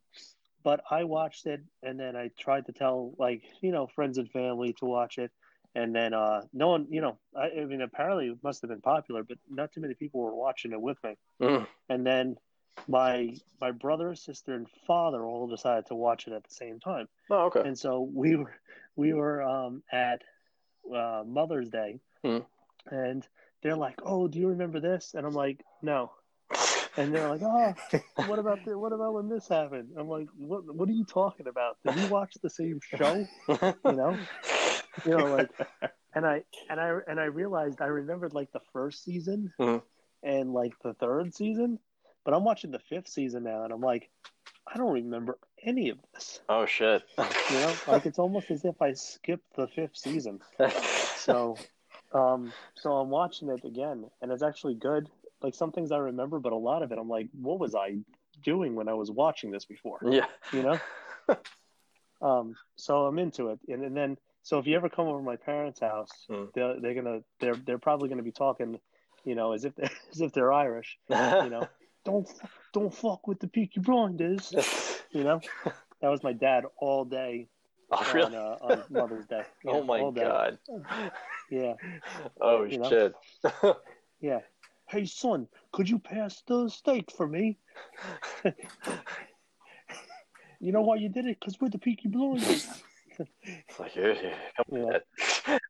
[0.64, 4.30] but I watched it and then I tried to tell like you know friends and
[4.30, 5.32] family to watch it,
[5.74, 8.82] and then uh, no one, you know, I, I mean apparently it must have been
[8.82, 11.16] popular, but not too many people were watching it with me.
[11.42, 11.68] Mm.
[11.90, 12.36] And then
[12.88, 17.08] my my brother, sister, and father all decided to watch it at the same time,
[17.30, 17.62] Oh, okay.
[17.62, 18.54] and so we were
[18.96, 20.22] we were um, at
[20.94, 22.40] uh, Mother's Day, Hmm.
[22.90, 23.26] and
[23.62, 26.12] they're like, "Oh, do you remember this?" And I'm like, "No."
[26.97, 27.73] And they're like, "Oh,
[28.27, 31.47] what about the, what about when this happened?" I'm like, "What what are you talking
[31.47, 31.77] about?
[31.86, 34.19] Did we watch the same show?" You know,
[35.06, 35.49] you know, like,
[36.13, 39.82] and I and I and I realized I remembered like the first season Mhm.
[40.23, 41.80] and like the third season,
[42.25, 44.10] but I'm watching the fifth season now, and I'm like,
[44.67, 46.41] I don't remember any of this.
[46.49, 47.04] Oh shit.
[47.17, 47.25] You
[47.58, 50.39] know, like it's almost as if I skipped the fifth season.
[51.21, 51.56] So,
[52.13, 55.08] um, so I'm watching it again, and it's actually good.
[55.41, 57.97] Like some things I remember, but a lot of it, I'm like, what was I
[58.43, 59.99] doing when I was watching this before?
[60.06, 60.25] yeah.
[60.54, 60.80] You know.
[62.21, 65.23] um, so I'm into it, and, and then so if you ever come over to
[65.25, 66.45] my parents' house, Hmm.
[66.54, 68.80] they're they're gonna they're they're probably gonna be talking,
[69.25, 70.97] you know, as if they're, as if they're Irish.
[71.10, 71.67] You know,
[72.06, 72.27] don't
[72.73, 74.54] don't fuck with the Peaky Blinders.
[75.12, 75.41] You know,
[76.01, 77.47] that was my dad all day
[77.91, 79.43] oh on, uh, on Mother's Day.
[79.65, 80.58] Yeah, oh my god.
[81.51, 81.73] Yeah,
[82.39, 82.89] Oh You know?
[82.89, 83.15] shit.
[84.21, 84.39] yeah.
[84.91, 87.58] Hey son, could you pass the steak for me?
[90.60, 91.39] you know why you did it?
[91.39, 92.67] Because we're the Peaky Blinders.
[93.17, 94.13] It's like, yeah,
[94.69, 94.99] yeah,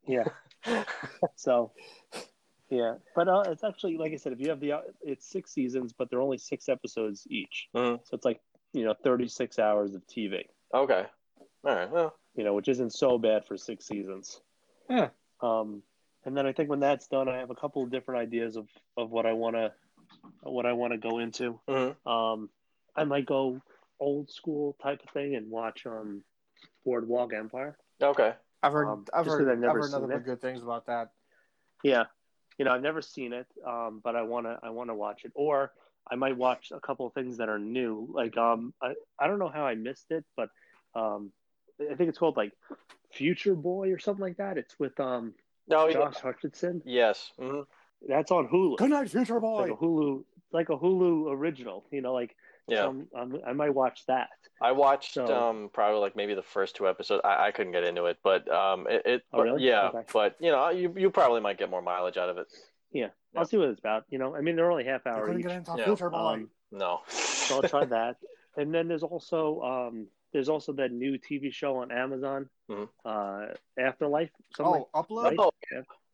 [0.08, 0.24] Yeah.
[0.66, 0.82] yeah.
[1.36, 1.70] So,
[2.68, 5.92] yeah, but uh, it's actually like I said, if you have the it's six seasons,
[5.96, 8.00] but they're only six episodes each, Mhm.
[8.04, 8.40] so it's like
[8.72, 10.44] you know thirty six hours of TV.
[10.74, 11.06] Okay.
[11.64, 11.88] All right.
[11.90, 12.16] Well.
[12.34, 14.40] You know, which isn't so bad for six seasons.
[14.90, 15.10] Yeah.
[15.40, 15.82] Um,
[16.24, 18.68] and then I think when that's done, I have a couple of different ideas of
[18.96, 19.72] of what I want to
[20.42, 21.58] what I want to go into.
[21.68, 21.96] mhm.
[22.06, 22.50] Um,
[22.96, 23.60] I might go
[24.00, 26.22] old school type of thing and watch um
[26.84, 27.76] Boardwalk Empire.
[28.02, 28.34] Okay.
[28.62, 30.62] I've heard, Um, I've just heard, 'cause I've never I've heard nothing but good things
[30.62, 31.10] about that.
[31.82, 32.04] Yeah,
[32.58, 35.72] you know, I've never seen it, um, but I wanna I wanna watch it, or
[36.10, 38.08] I might watch a couple of things that are new.
[38.12, 40.50] Like um, I I don't know how I missed it, but
[40.94, 41.32] um,
[41.80, 42.52] I think it's called like
[43.12, 44.58] Future Boy or something like that.
[44.58, 45.34] It's with um
[45.68, 45.86] No.
[45.86, 45.94] yeah.
[45.94, 46.82] Josh Hutcherson.
[46.84, 47.32] Yes.
[47.38, 47.60] hmm
[48.08, 48.78] That's on Hulu.
[48.78, 49.72] Good night, future It's like boy.
[49.72, 51.84] a Hulu, like a Hulu original.
[51.90, 52.34] You know, like
[52.68, 52.84] Yeah.
[52.86, 54.28] um, um, I might watch that.
[54.60, 57.22] I watched So- um probably like maybe the first two episodes.
[57.24, 59.62] I, I couldn't get into it, but um it, it Oh, really?
[59.64, 60.04] yeah, Okay.
[60.12, 62.46] but you know you you probably might get more mileage out of it.
[62.92, 63.40] Yeah, Yeah.
[63.40, 64.04] I'll see what it's about.
[64.10, 65.46] You know, I mean, they're only half hour couldn't each.
[65.46, 65.84] get into Yeah.
[65.84, 66.16] future boy.
[66.18, 67.00] Um, No.
[67.08, 68.16] so I'll try that.
[68.56, 72.88] And then there's also um, there's also that new TV show on Amazon, Mhm.
[73.04, 74.30] uh, Afterlife.
[74.56, 75.24] Something oh, upload.
[75.24, 75.36] right?
[75.38, 75.50] Oh,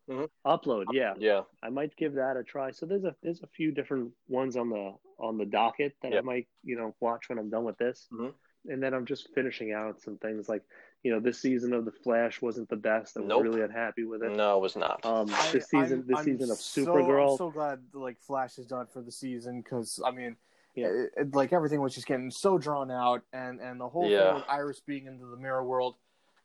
[0.09, 0.87] like Upload.
[0.93, 1.43] Yeah, yeah.
[1.63, 2.71] I might give that a try.
[2.71, 6.21] So there's a there's a few different ones on the on the docket that I
[6.23, 8.09] might you know watch when I'm done with this.
[8.13, 8.33] Mhm.
[8.71, 10.63] And then I'm just finishing out some things like
[11.03, 13.19] you know this season of The Flash wasn't the best.
[13.19, 13.43] I was Nope.
[13.43, 14.33] really unhappy with it.
[14.33, 15.05] No, it was not.
[15.05, 17.33] Um, I- this season I'm- this I'm season of so- Supergirl.
[17.33, 20.37] I'm so glad like Flash is done for the season because I mean,
[20.75, 20.87] Yeah.
[20.89, 24.25] it, it- like everything was just getting so drawn out, and and the whole Yeah.
[24.29, 25.97] thing with Iris being into the mirror world,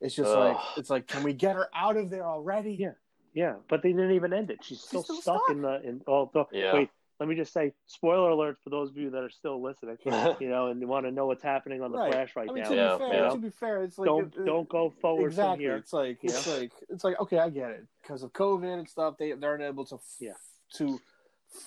[0.03, 0.37] it's just Ugh.
[0.37, 2.73] like it's like, can we get her out of there already?
[2.75, 2.91] Yeah.
[3.33, 4.59] Yeah, but they didn't even end it.
[4.63, 5.55] She's still, still stuck, stuck.
[5.55, 6.01] in the in.
[6.05, 6.73] Oh, the, Yeah.
[6.75, 6.89] wait.
[7.19, 9.97] Let me just say, spoiler alert for those of you that are still listening.
[10.39, 12.11] you know, and you want to know what's happening on the Right.
[12.11, 12.69] Flash right I mean, now.
[12.69, 13.29] to Yeah, be fair, yeah.
[13.29, 15.63] to be fair, it's like don't it- don't go forward from exactly.
[15.65, 15.75] here.
[15.77, 19.15] It's like it's like it's like okay, I get it because of COVID and stuff.
[19.17, 20.33] They they're unable to f- Yeah.
[20.77, 20.99] to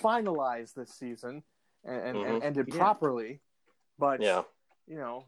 [0.03, 1.43] finalize this season
[1.85, 2.45] and and, and Mhm.
[2.45, 2.77] end it Yeah.
[2.77, 3.41] properly,
[3.99, 4.43] but yeah.
[4.87, 5.25] you know,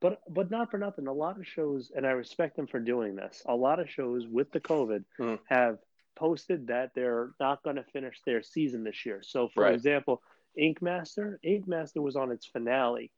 [0.00, 1.06] But but not for nothing.
[1.06, 3.42] A lot of shows, and I respect them for doing this.
[3.46, 5.40] A lot of shows with the COVID Mhm.
[5.46, 5.78] have
[6.14, 9.22] posted that they're not going to finish their season this year.
[9.22, 9.74] So, for Right.
[9.74, 10.22] example,
[10.56, 13.12] Ink Master, Ink Master was on its finale.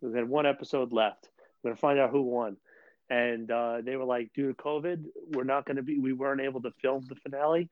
[0.00, 1.30] We had one episode left.
[1.62, 2.56] We're going to find out who won.
[3.08, 6.40] And uh, they were like, due to COVID, we're not going to be, we weren't
[6.40, 7.70] able to film the finale.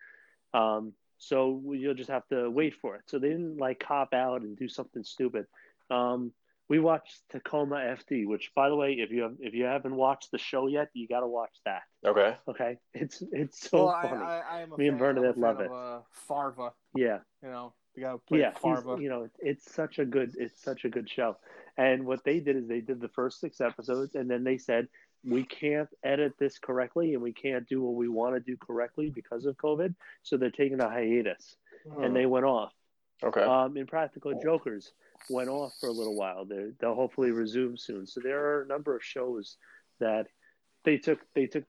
[0.55, 3.03] Um, so you'll just have to wait for it.
[3.07, 5.47] So they didn't like cop out and do something stupid.
[5.91, 6.33] Um,
[6.71, 10.31] we watched Tacoma FD, which, by the way, if you have, if you haven't watched
[10.31, 11.83] the show yet, you got to watch that.
[12.07, 12.37] Okay.
[12.49, 14.23] Okay, it's it's so well, funny.
[14.23, 15.73] I, I am a Me and fan, I'm a Bernadette fan love of, it.
[15.73, 18.97] Uh, Farva, yeah, you know, the guy who played yeah, Farva.
[19.03, 21.37] you know, it's such a good, it's such a good show.
[21.77, 24.87] And what they did is they did the first six episodes, and then they said
[25.25, 29.11] we can't edit this correctly, and we can't do what we want to do correctly
[29.11, 29.97] because of COVID.
[30.23, 31.57] So they're taking a hiatus,
[32.01, 32.73] and they went off.
[33.25, 33.43] Okay.
[33.43, 34.93] Um, Impractical Jokers
[35.29, 36.45] went off for a little while.
[36.45, 38.07] They're, they'll hopefully resume soon.
[38.07, 39.57] So there are a number of shows
[39.99, 40.27] that
[40.85, 41.65] they took they took.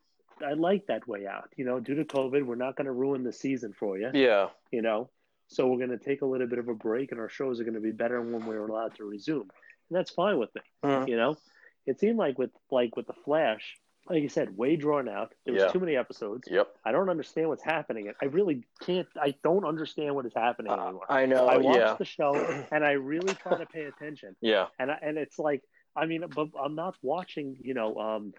[0.46, 1.50] I like that way out.
[1.56, 4.10] You know, due to COVID, we're not going to ruin the season for you.
[4.14, 4.50] Yeah.
[4.72, 5.10] You know,
[5.48, 7.64] so we're going to take a little bit of a break, and our shows are
[7.64, 9.50] going to be better when we're allowed to resume, and
[9.92, 10.62] that's fine with me.
[10.84, 11.10] Mhm.
[11.10, 11.38] You know,
[11.86, 13.76] it seemed like with like with the Flash,
[14.12, 15.34] like you said, way drawn out.
[15.46, 15.70] There was Yeah.
[15.70, 16.48] too many episodes.
[16.52, 16.68] Yep.
[16.86, 18.12] I don't understand what's happening.
[18.22, 19.08] I really can't.
[19.20, 21.06] I don't understand what is happening Uh, anymore.
[21.10, 21.48] I know.
[21.48, 21.96] I watch yeah.
[21.98, 22.36] the show
[22.72, 24.36] and I really try to pay attention.
[24.42, 24.68] Yeah.
[24.80, 25.64] And I, and it's like,
[25.96, 28.34] I mean, but I'm not watching, you know, um,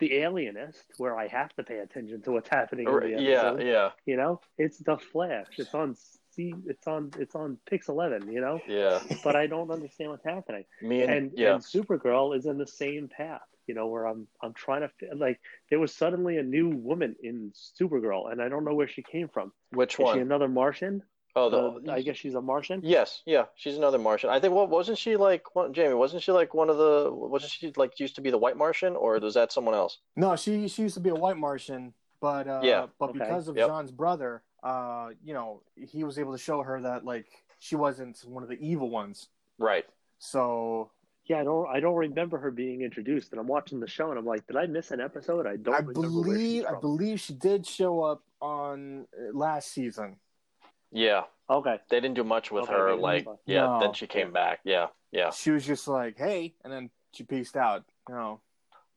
[0.00, 2.86] the Alienist where I have to pay attention to what's happening.
[2.88, 3.56] in the Yeah.
[3.58, 3.90] Yeah.
[4.06, 5.46] You know, it's the Flash.
[5.56, 5.94] It's on
[6.32, 6.52] C.
[6.66, 7.12] It's on.
[7.18, 8.30] It's on Pix Eleven.
[8.32, 9.00] You know, Yeah.
[9.22, 10.64] but I don't understand what's happening.
[10.82, 11.54] Me and, And yeah.
[11.54, 13.40] and Supergirl is in the same path.
[13.66, 17.16] You know, where I'm I'm trying to fi- like there was suddenly a new woman
[17.22, 19.52] in Supergirl, and I don't know where she came from.
[19.72, 20.18] Which Is she one?
[20.20, 21.02] another Martian?
[21.36, 21.92] Oh, Uh, the.
[21.92, 22.80] I guess she's a Martian.
[22.84, 24.30] Yes, yeah, she's another Martian.
[24.30, 25.54] I think what wasn't she like?
[25.56, 27.10] What, Jamie, wasn't she like one of the?
[27.10, 29.98] Wasn't she like used to be the White Martian, or was that someone else?
[30.14, 32.86] No, she she used to be a white Martian, but uh, Yeah.
[33.00, 33.18] but Okay.
[33.20, 33.66] because of Yep.
[33.66, 37.26] John's brother, uh, you know, he was able to show her that like
[37.58, 39.28] she wasn't one of the evil ones.
[39.58, 39.86] Right.
[40.18, 40.90] So
[41.26, 44.18] Yeah, I don't I don't remember her being introduced, and I'm watching the show, and
[44.18, 45.46] I'm like, did I miss an episode?
[45.46, 49.36] I don't I remember where she's believe I believe she did show up on uh,
[49.36, 50.16] last season.
[50.92, 52.94] Yeah, Okay, they didn't do much with Okay, her.
[52.94, 53.80] Like, that's yeah, No.
[53.80, 54.60] then she came back.
[54.64, 55.30] Yeah, yeah.
[55.30, 57.84] She was just like, "Hey," and then she pieced out.
[58.08, 58.40] You know,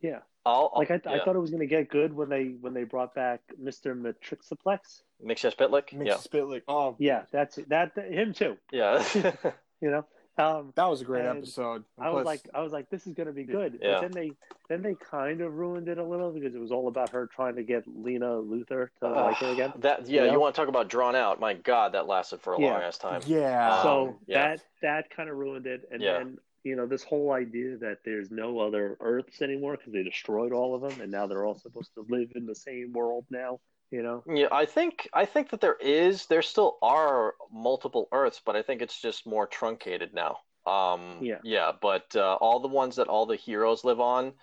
[0.02, 0.20] yeah.
[0.46, 1.12] I'll, Like I, yeah.
[1.12, 5.02] I thought it was gonna get good when they when they brought back Mister Matrixaplex.
[5.26, 5.94] Mxyzptlk.
[5.94, 6.62] Mixed Yeah, Spitlick.
[6.68, 8.58] Oh, Yeah, that's that him too.
[8.72, 9.04] yeah,
[9.82, 10.06] You know,
[10.38, 11.84] um, that was a great And episode.
[11.98, 13.80] I was like, I was like, this is gonna be good.
[13.82, 13.94] Yeah.
[13.94, 14.32] But then they
[14.70, 17.56] then they kind of ruined it a little because it was all about her trying
[17.56, 19.74] to get Lena Luthor to like her again.
[19.78, 20.08] that.
[20.08, 21.40] Yeah, You you, want to talk about drawn out?
[21.40, 22.74] My God, that lasted for a Yeah.
[22.74, 23.22] long ass time.
[23.26, 23.82] yeah.
[23.82, 24.48] so Um, yeah.
[24.50, 26.20] that that kind of ruined it and Yeah.
[26.20, 30.52] then you know this whole idea that there's no other earths anymore because they destroyed
[30.52, 33.60] all of them and now they're all supposed to live in the same world now
[33.92, 38.42] you know Yeah, I think I think that there is there still are multiple Earths,
[38.46, 40.38] but I think it's just more truncated now.
[40.66, 41.40] Um, Yeah.
[41.44, 44.34] yeah, but uh, all the ones that all the heroes live on,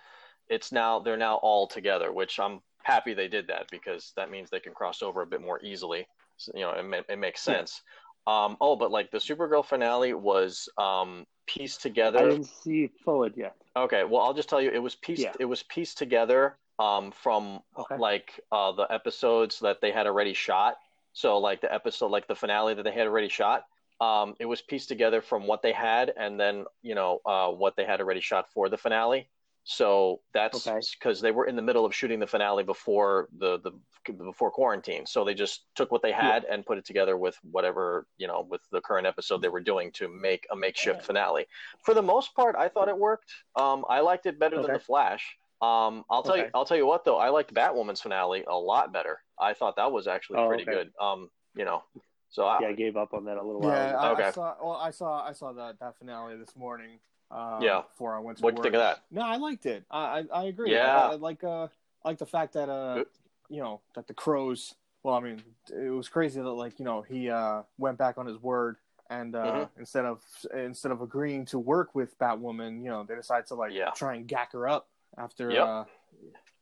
[0.49, 4.49] it's now they're now all together, which I'm happy they did that because that means
[4.49, 6.07] they can cross over a bit more easily.
[6.37, 7.57] So, you know, it, it makes Yeah.
[7.57, 7.81] sense.
[8.27, 12.19] Um, oh, but like the Supergirl finale was um, pieced together.
[12.19, 15.23] i didn't see forward yet Okay, well, I'll just tell you, it was pieced.
[15.23, 15.33] Yeah.
[15.39, 17.97] It was pieced together um, from Okay.
[17.97, 20.77] like uh, the episodes that they had already shot.
[21.13, 23.65] So, like the episode, like the finale that they had already shot.
[24.01, 27.75] Um, it was pieced together from what they had, and then you know uh, what
[27.77, 29.29] they had already shot for the finale.
[29.63, 30.79] So that's Okay.
[30.99, 33.71] because they were in the middle of shooting the finale before the, the
[34.13, 35.05] before quarantine.
[35.07, 38.41] So they just took what they had and put it together with whatever you know
[38.47, 41.47] with the current episode they were doing to make a makeshift finale
[41.83, 43.31] for the most part, I thought it worked.
[43.55, 45.37] Um, I liked it better than the Flash.
[45.61, 48.91] Um, I'll tell you, I'll tell you what though, I liked Batwoman's finale a lot
[48.91, 49.19] better.
[49.39, 50.71] I thought that was actually Oh, pretty okay.
[50.71, 50.91] good.
[51.01, 51.83] Um, you know,
[52.29, 53.97] so I, yeah i gave up on that a little while Yeah, ago.
[53.97, 54.31] I, I Okay.
[54.31, 54.55] saw.
[54.61, 55.25] Well, I saw.
[55.25, 56.99] I saw that that finale this morning.
[57.31, 57.81] Uh, Yeah.
[57.91, 58.53] Before I went to work.
[58.53, 59.03] what'd you think of that?
[59.11, 59.85] No, I liked it.
[59.89, 60.73] I I, I agree.
[60.73, 60.85] Yeah.
[60.93, 61.67] I, I like uh
[62.03, 63.07] like the fact that uh Good.
[63.49, 64.75] you know that the crows.
[65.03, 65.41] Well, I mean,
[65.71, 68.77] it was crazy that like you know he uh went back on his word
[69.09, 69.69] and uh Mhm.
[69.77, 70.21] instead of
[70.53, 73.91] instead of agreeing to work with Batwoman, you know, they decided to like Yeah.
[73.91, 75.67] try and gack her up after Yep.
[75.67, 75.83] uh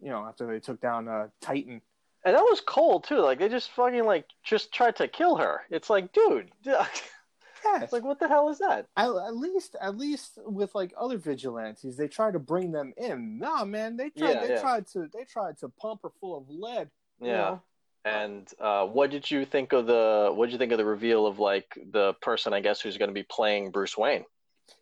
[0.02, 1.82] you know after they took down uh Titan.
[2.26, 3.20] And that was cold too.
[3.20, 5.62] Like they just fucking like just tried to kill her.
[5.70, 8.88] It's like, dude, Yeah, it's like what the hell is that?
[8.98, 13.40] At, at least, at least with like other vigilantes, they try to bring them in.
[13.40, 14.30] Nah, man, they tried.
[14.36, 14.62] Yeah, they yeah.
[14.62, 15.08] tried to.
[15.14, 16.90] They tried to pump her full of lead.
[17.22, 17.38] you Yeah.
[17.38, 17.62] know?
[18.06, 20.32] And uh, what did you think of the?
[20.34, 23.08] What did you think of the reveal of like the person I guess who's going
[23.10, 24.26] to be playing Bruce Wayne?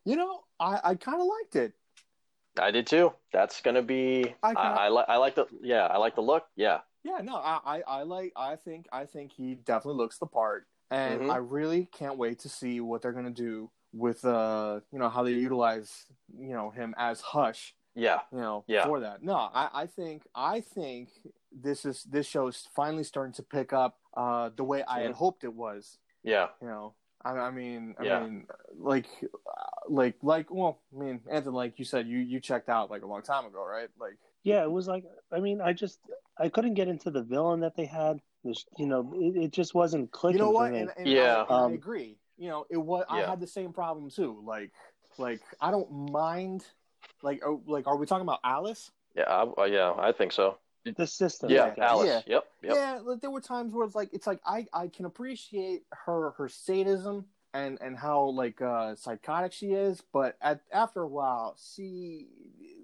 [0.05, 1.73] You know, I, I kind of liked it.
[2.59, 3.13] I did too.
[3.31, 4.35] That's gonna be.
[4.43, 5.05] I I, I, like.
[5.09, 5.45] I like the.
[5.61, 6.45] Yeah, I like the look.
[6.55, 6.79] Yeah.
[7.03, 8.31] Yeah, no, I, I, I like.
[8.35, 11.31] I think, I think he definitely looks the part, and Mhm.
[11.33, 15.23] I really can't wait to see what they're gonna do with, uh, you know, how
[15.23, 16.05] they utilize,
[16.37, 18.19] you know, him as Hush, Yeah.
[18.31, 18.85] you know, Yeah.
[18.85, 19.23] for that.
[19.23, 21.09] No, I, I think, I think
[21.51, 25.13] this is this show is finally starting to pick up, uh, the way I had
[25.13, 25.97] hoped it was.
[26.23, 26.49] Yeah.
[26.61, 28.19] You know, I, I mean, I Yeah.
[28.19, 29.27] mean, like, uh,
[29.89, 33.07] like, like, well, I mean, Anthony, like you said, you you checked out like a
[33.07, 33.89] long time ago, right?
[33.99, 35.99] Like, yeah it was like i mean i just
[36.39, 39.75] i couldn't get into the villain that they had There's, you know it, it just
[39.75, 40.69] wasn't clicking you know what?
[40.69, 40.79] for me.
[40.79, 41.43] And, and Yeah.
[41.47, 42.17] I, and I Um, agree.
[42.37, 43.05] You know, it was.
[43.07, 44.41] I had the same problem too.
[44.43, 44.71] Like,
[45.19, 46.65] like I don't mind.
[47.21, 48.89] Like, oh, like, are we talking about Alice?
[49.15, 49.29] Yeah.
[49.29, 49.93] I, uh, yeah.
[49.95, 50.57] I think so.
[50.83, 51.73] The system Yeah.
[51.77, 51.81] I.
[51.81, 52.07] Alice.
[52.07, 52.21] Yeah.
[52.35, 52.43] Yep.
[52.63, 52.75] Yep.
[52.75, 56.49] Yeah, there were times where it's like it's like I I can appreciate her her
[56.49, 62.27] sadism and and how like uh psychotic she is, but at after a while, she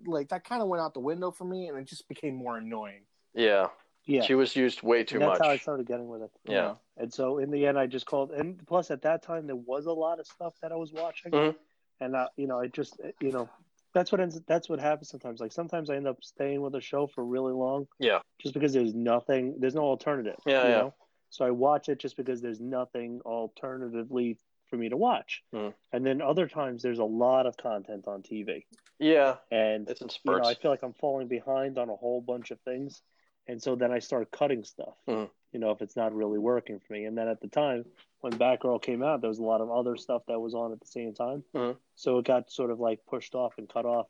[0.05, 2.57] like that kind of went out the window for me, and it just became more
[2.57, 3.01] annoying.
[3.33, 3.67] Yeah,
[4.05, 5.47] Yeah, she was used way too And that's much.
[5.47, 6.31] how I started getting with it.
[6.45, 6.75] Yeah.
[6.97, 8.31] And so in the end, I just called.
[8.31, 11.31] And plus, at that time, there was a lot of stuff that I was watching,
[11.31, 11.55] Mhm.
[11.99, 13.49] and uh, you know, I just you know,
[13.97, 14.39] that's what ends.
[14.47, 15.39] That's what happens sometimes.
[15.39, 17.87] Like sometimes I end up staying with a show for really long.
[17.99, 18.19] Yeah.
[18.39, 20.37] Just because there's nothing, there's no alternative.
[20.45, 20.77] Yeah, you yeah.
[20.77, 20.93] know?
[21.29, 24.37] So I watch it just because there's nothing alternatively
[24.69, 25.43] for me to watch.
[25.53, 25.73] Mhm.
[25.91, 28.65] And then other times there's a lot of content on TV,
[28.99, 30.43] Yeah, and it's in you know.
[30.43, 33.01] I feel like I'm falling behind on a whole bunch of things.
[33.47, 35.29] And so then I start cutting stuff, Mhm.
[35.51, 37.05] you know, if it's not really working for me.
[37.05, 37.85] And then at the time,
[38.21, 40.79] when Batgirl came out, there was a lot of other stuff that was on at
[40.79, 41.43] the same time.
[41.53, 41.77] Mhm.
[41.95, 44.07] So it got sort of like pushed off and cut off.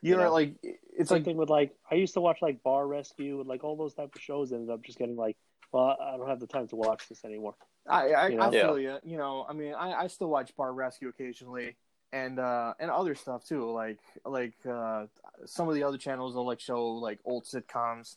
[0.00, 2.62] You know, know, like it's Same like thing with like, I used to watch like
[2.64, 5.36] Bar Rescue and like all those type of shows ended up just getting like,
[5.70, 7.54] well, I don't have the time to watch this anymore.
[7.86, 8.42] I I, You know?
[8.42, 8.98] I feel you.
[9.04, 11.76] You know, I mean, I, I still watch Bar Rescue occasionally,
[12.12, 13.70] and uh, and other stuff too.
[13.70, 15.06] Like like uh,
[15.46, 18.16] some of the other channels will like show like old sitcoms,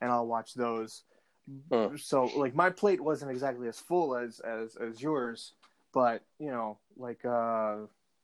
[0.00, 1.02] and I'll watch those.
[1.98, 5.52] So like my plate wasn't exactly as full as as as yours,
[5.92, 7.76] but you know, like uh,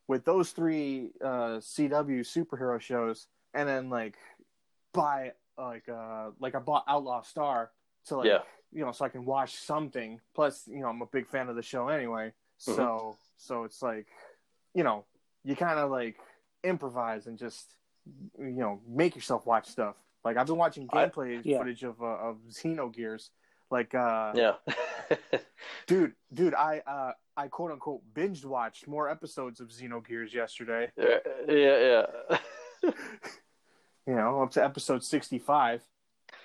[0.07, 4.17] with those three uh, CW superhero shows, and then like
[4.93, 7.71] buy like uh like I bought Outlaw Star
[8.07, 8.43] to like Yeah.
[8.73, 10.21] you know so I can watch something.
[10.35, 12.33] Plus, you know, I'm a big fan of the show anyway.
[12.59, 14.07] So so it's like
[14.75, 15.05] you know
[15.45, 16.17] you kind of like
[16.63, 17.75] improvise and just
[18.39, 19.97] you know make yourself watch stuff.
[20.27, 21.59] Like I've been watching I- gameplay Yeah.
[21.59, 23.31] footage of uh, of Xenogears.
[23.71, 24.55] Like uh yeah.
[25.87, 30.91] dude dude I uh I quote unquote binged watched more episodes of Xenogears yesterday.
[30.97, 32.05] yeah, yeah,
[32.83, 32.91] yeah.
[34.09, 35.83] You know, up to episode 65.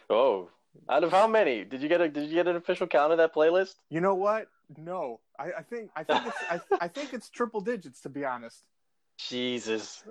[0.09, 0.49] Oh,
[0.89, 1.63] out of how many?
[1.63, 3.75] Did you get a Did you get an official count of that playlist?
[3.89, 4.47] You know what?
[4.77, 8.25] No, I, I think I think it's I, I think it's triple digits to be
[8.25, 8.63] honest.
[9.29, 10.03] Jesus,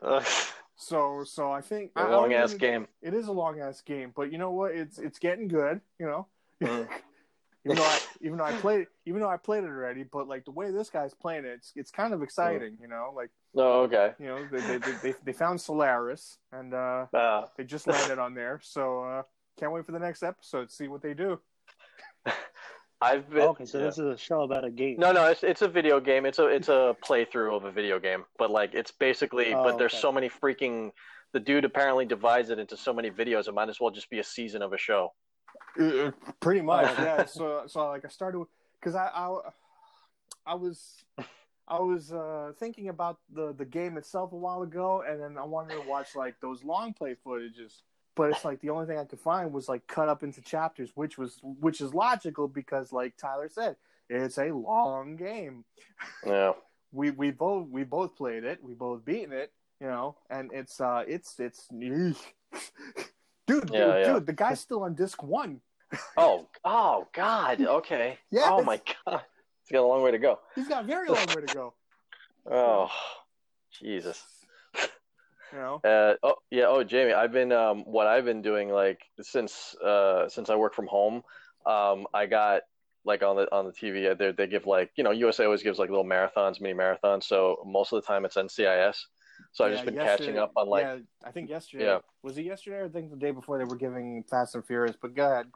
[0.80, 2.88] So so I think a long ass game.
[3.02, 4.72] It is a long ass game, but you know what?
[4.72, 5.80] It's it's getting good.
[5.98, 6.26] You know,
[6.62, 6.88] Mm.
[7.64, 10.46] even though I even though I played even though I played it already, but like
[10.46, 12.78] the way this guy's playing it, it's it's kind of exciting.
[12.80, 14.12] You know, like Oh, okay.
[14.18, 18.18] you know they they they, they, they found Solaris and uh, Uh, they just landed
[18.18, 18.60] on there.
[18.62, 19.22] So uh,
[19.58, 20.70] can't wait for the next episode.
[20.70, 21.38] See what they do.
[23.02, 23.40] I've been.
[23.40, 23.84] okay, so yeah.
[23.84, 24.96] this is a show about a game.
[24.98, 26.26] No, no, it's it's a video game.
[26.26, 29.54] It's a it's a playthrough of a video game, but like it's basically.
[29.54, 30.00] Oh, but there's okay.
[30.00, 30.92] so many freaking.
[31.32, 33.46] The dude apparently divides it into so many videos.
[33.46, 35.12] It might as well just be a season of a show.
[35.80, 36.10] Uh,
[36.40, 37.02] pretty much, Oh.
[37.02, 37.24] yeah.
[37.24, 38.44] So, so like I started
[38.80, 39.38] because I, I,
[40.46, 41.04] I was,
[41.68, 45.44] I was uh, thinking about the the game itself a while ago, and then I
[45.44, 47.82] wanted to watch like those long play footages.
[48.20, 50.90] But it's like the only thing I could find was like cut up into chapters,
[50.94, 53.76] which was which is logical because, like Tyler said,
[54.10, 55.64] it's a long game.
[56.26, 56.52] Yeah.
[56.92, 60.80] We we both we both played it, we both beaten it, you know, and it's
[60.80, 62.16] uh it's it's dude,
[63.46, 64.12] dude, Yeah, yeah.
[64.12, 65.60] dude, the guy's still on disc one.
[66.16, 67.62] Oh, oh God.
[67.62, 68.18] Okay.
[68.30, 68.48] Yes.
[68.50, 69.22] Oh my God.
[69.62, 70.40] He's got a long way to go.
[70.56, 71.74] He's got a very long way to go.
[72.50, 72.90] Oh,
[73.80, 74.39] Jesus.
[75.52, 76.64] You know, Uh, oh yeah.
[76.68, 80.74] Oh, Jamie, I've been um, what I've been doing like since uh, since I work
[80.74, 81.22] from home.
[81.66, 82.62] Um, I got
[83.04, 84.16] like on the on the TV.
[84.16, 87.24] They they give like you know USA always gives like little marathons, mini marathons.
[87.24, 88.96] So most of the time it's NCIS.
[89.52, 91.84] So I've just been catching up on like yeah, I think yesterday.
[91.86, 91.98] Yeah.
[92.22, 92.76] Was it yesterday?
[92.76, 94.96] Or I think the day before they were giving Fast and Furious.
[95.00, 95.46] But go ahead.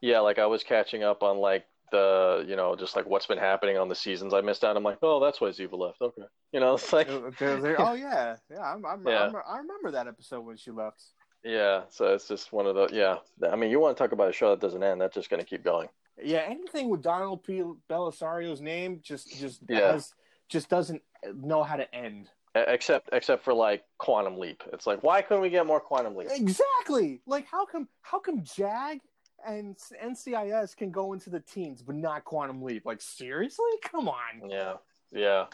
[0.00, 3.38] yeah, like I was catching up on like the you know just like what's been
[3.38, 4.76] happening on the seasons I missed out.
[4.76, 6.00] I'm like, oh, that's why Ziva left.
[6.00, 6.22] Okay,
[6.52, 8.60] you know it's like oh yeah, yeah.
[8.62, 9.24] I'm, I'm, Yeah.
[9.26, 11.02] I'm, I remember that episode when she left.
[11.44, 11.82] yeah.
[11.88, 13.16] So it's just one of the yeah.
[13.50, 15.00] I mean, you want to talk about a show that doesn't end?
[15.00, 15.88] That's just gonna keep going.
[16.22, 17.62] Yeah, anything with Donald P.
[17.88, 19.92] Bellisario's name just just Yeah.
[19.92, 20.12] has,
[20.48, 21.02] just doesn't
[21.34, 22.28] know how to end.
[22.54, 24.62] Except except for like Quantum Leap.
[24.72, 26.28] It's like why couldn't we get more Quantum Leap?
[26.32, 27.20] Exactly.
[27.26, 28.98] Like how come how come Jag
[29.46, 32.86] and NCIS can go into the teens but not Quantum Leap?
[32.86, 33.70] Like seriously?
[33.82, 34.48] Come on.
[34.48, 34.74] Yeah,
[35.12, 35.46] yeah.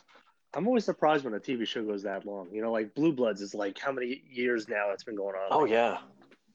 [0.55, 2.49] I'm always surprised when a TV show goes that long.
[2.53, 5.49] You know, like Blue Bloods is like how many years now it's been going on?
[5.51, 5.99] Oh yeah.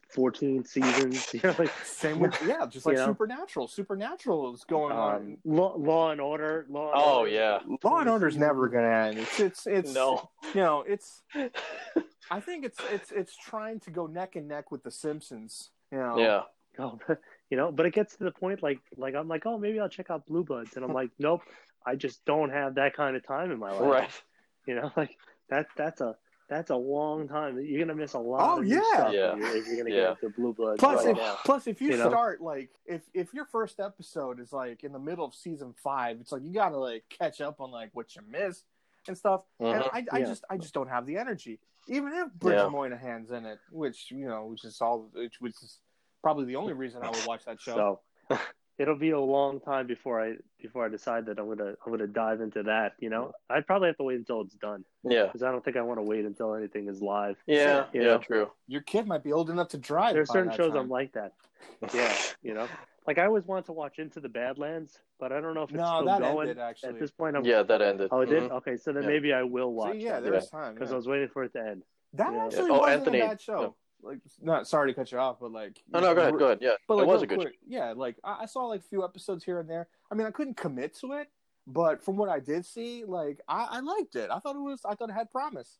[0.09, 1.29] 14 seasons.
[1.33, 3.07] You know, like Same with yeah, just like You know?
[3.07, 3.67] Supernatural.
[3.67, 5.37] Supernatural is going um, on.
[5.45, 6.65] Law, Law and Order.
[6.69, 7.31] Law and Oh Order.
[7.31, 7.59] yeah.
[7.83, 9.19] Law and Order's never gonna end.
[9.19, 10.29] It's it's it's No.
[10.53, 11.23] you know it's.
[12.29, 15.69] I think it's it's it's trying to go neck and neck with The Simpsons.
[15.91, 16.17] You know.
[16.17, 16.41] Yeah.
[16.79, 16.99] Oh,
[17.49, 19.89] you know, but it gets to the point like like I'm like, oh, maybe I'll
[19.89, 21.41] check out Blue Bloods, and I'm like, nope,
[21.85, 23.81] I just don't have that kind of time in my life.
[23.81, 24.23] Right.
[24.65, 25.17] You know, like
[25.49, 26.15] that that's a
[26.49, 27.59] that's a long time.
[27.61, 28.57] You're gonna miss a lot.
[28.57, 28.81] Oh, of yeah.
[28.93, 29.33] stuff Yeah.
[29.33, 30.01] if you're, if you're gonna Yeah.
[30.01, 31.37] get into Blue Bloods Plus, right if, now.
[31.45, 32.09] plus, if you, You know?
[32.09, 36.17] start like if if your first episode is like in the middle of season five,
[36.19, 38.65] it's like you gotta like catch up on like what you missed,
[39.07, 39.41] and stuff.
[39.59, 39.89] And Mhm.
[39.93, 40.25] I, I Yeah.
[40.25, 41.59] just I just don't have the energy.
[41.87, 42.69] Even if Bridget Yeah.
[42.69, 45.79] Moynahan's in it, which you know, which is all, which, which is
[46.21, 47.99] probably the only reason I would watch that show.
[48.29, 48.37] So
[48.77, 52.07] it'll be a long time before I before I decide that I'm gonna I'm gonna
[52.07, 52.93] dive into that.
[52.99, 55.25] You know, I'd probably have to wait until it's done Yeah.
[55.25, 57.37] because I don't think I want to wait until anything is live.
[57.47, 57.85] Yeah.
[57.93, 58.07] You Yeah.
[58.07, 58.17] know?
[58.19, 58.51] True.
[58.67, 60.13] Your kid might be old enough to drive.
[60.13, 60.77] There's by certain shows time.
[60.77, 61.33] I'm like that.
[61.93, 62.67] Yeah, you know,
[63.07, 65.77] like I always wanted to watch Into the Badlands, but I don't know if it's
[65.77, 66.49] No, still that going.
[66.49, 66.89] ended actually.
[66.89, 67.61] At this point, I'm Yeah.
[67.63, 68.09] That ended.
[68.11, 68.43] oh, it did.
[68.43, 68.51] Mhm.
[68.57, 69.09] Okay, so then Yeah.
[69.09, 69.93] maybe I will watch.
[69.93, 70.73] See, yeah, that there's time.
[70.73, 70.93] because yeah.
[70.95, 71.83] I was waiting for it to end.
[72.13, 72.45] That Yeah.
[72.45, 73.75] actually Oh, wasn't Anthony- a bad show.
[74.03, 76.13] Like, not sorry to cut you off, but like, Oh no.
[76.15, 76.37] Go ahead.
[76.39, 76.59] Go ahead.
[76.61, 76.71] Yeah.
[76.87, 77.39] But like, it was real a good.
[77.39, 77.93] quick, yeah.
[77.95, 79.87] Like I, I saw like a few episodes here and there.
[80.11, 81.27] I mean, I couldn't commit to it,
[81.67, 84.29] but from what I did see, like I, I liked it.
[84.31, 84.81] I thought it was.
[84.85, 85.77] I thought it had promise.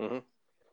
[0.00, 0.18] Mm-hmm.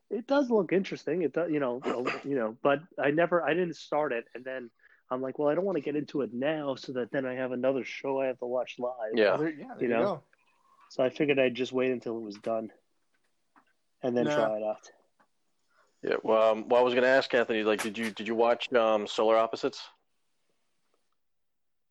[0.10, 1.24] It does look interesting.
[1.24, 1.82] It does, you know,
[2.24, 4.70] you know, but I never, I didn't start it, and then
[5.12, 7.34] I'm like, well, I don't want to get into it now, so that then I
[7.34, 8.94] have another show I have to watch live.
[9.16, 9.32] Yeah.
[9.32, 9.66] Well, there, yeah.
[9.78, 10.04] There You you, know?
[10.04, 10.24] go.
[10.92, 12.72] So I figured I'd just wait until it was done,
[14.02, 14.36] and then No.
[14.36, 14.90] try it out.
[16.04, 16.16] Yeah.
[16.24, 17.64] Well, um, well, I was going to ask Anthony.
[17.64, 19.82] Like, did you did you watch um, Solar Opposites?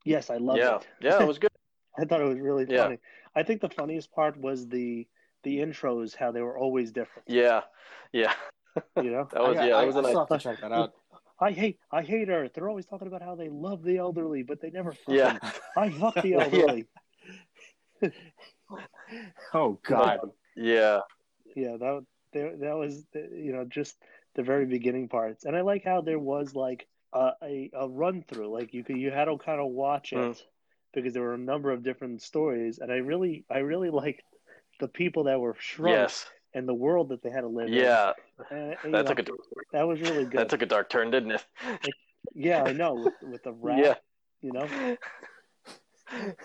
[0.05, 0.77] Yes, I loved yeah.
[0.77, 0.87] it.
[1.01, 1.23] Yeah.
[1.23, 1.51] It was good.
[1.99, 2.77] I thought it was really funny.
[2.77, 2.85] Yeah.
[2.85, 2.99] funny.
[3.35, 5.07] I think the funniest part was the
[5.43, 7.29] the intros, how they were always different.
[7.29, 7.63] Yeah.
[8.13, 8.33] Yeah.
[8.97, 9.77] You know, That was I, yeah.
[9.77, 10.11] I, That was I a nice.
[10.11, 10.93] still have to check that out.
[11.41, 12.53] I hate I hate Earth.
[12.55, 14.93] They're always talking about how they love the elderly, but they never.
[14.93, 15.33] Fuck Yeah.
[15.39, 15.53] them.
[15.77, 16.45] I fuck the Yeah.
[16.45, 16.87] elderly.
[19.53, 20.21] Oh God.
[20.57, 21.01] Yeah.
[21.55, 22.05] yeah that
[22.37, 23.97] there that was you know just
[24.35, 28.23] the very beginning parts and i like how there was like a a, a run
[28.29, 30.43] through like you could you had to kind of watch it Mm.
[30.93, 34.23] because there were a number of different stories and i really i really liked
[34.81, 36.27] the people that were shrunk Yes.
[36.55, 38.13] and the world that they had to live Yeah.
[38.51, 39.33] in and, and, That know, took a
[39.73, 41.45] that was really good that took a dark turn, didn't it?
[42.35, 43.95] yeah i know with, with the rat Yeah.
[44.43, 44.67] you know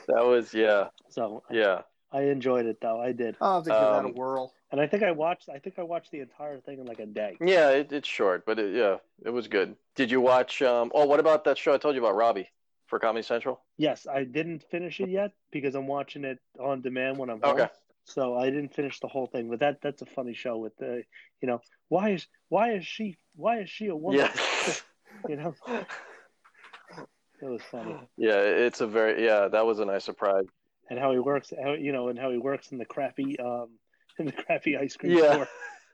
[0.08, 0.88] That was yeah.
[1.10, 1.82] so Yeah.
[2.12, 4.54] i enjoyed it though i did I'll have to give that a Um, whirl.
[4.72, 7.06] And i think i watched i think i watched the entire thing in like a
[7.06, 7.70] day Yeah.
[7.72, 9.76] It, it's short, but it, yeah, it was good.
[9.96, 10.62] Did you watch?
[10.62, 10.92] Um.
[10.94, 12.50] Oh, what about that show I told you about, Robbie,
[12.88, 13.62] for Comedy Central?
[13.78, 17.56] Yes, I didn't finish it yet because I'm watching it on demand when I'm home.
[17.60, 17.68] Okay.
[18.06, 21.04] So I didn't finish the whole thing, but that that's a funny show with the,
[21.42, 21.60] you know,
[21.90, 24.20] why is why is she why is she a woman?
[24.20, 24.74] Yeah.
[25.30, 25.54] You know,
[27.42, 28.40] it was funny, yeah.
[28.40, 29.48] It's a very yeah.
[29.50, 30.46] That was a nice surprise.
[30.90, 33.70] and how he works, how you know, and how he works in the crappy um
[34.20, 35.34] in the crappy ice cream Yeah.
[35.34, 35.48] store.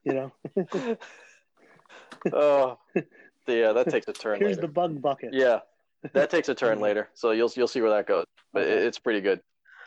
[0.04, 0.32] You know,
[2.34, 2.78] Oh.
[3.48, 3.74] yeah.
[3.74, 4.62] That takes a turn here's later.
[4.62, 5.34] the bug bucket.
[5.34, 5.60] Yeah.
[6.14, 8.26] That takes a turn later, so you'll you'll see where that goes.
[8.54, 8.86] But it, Okay.
[8.88, 9.42] it's pretty good.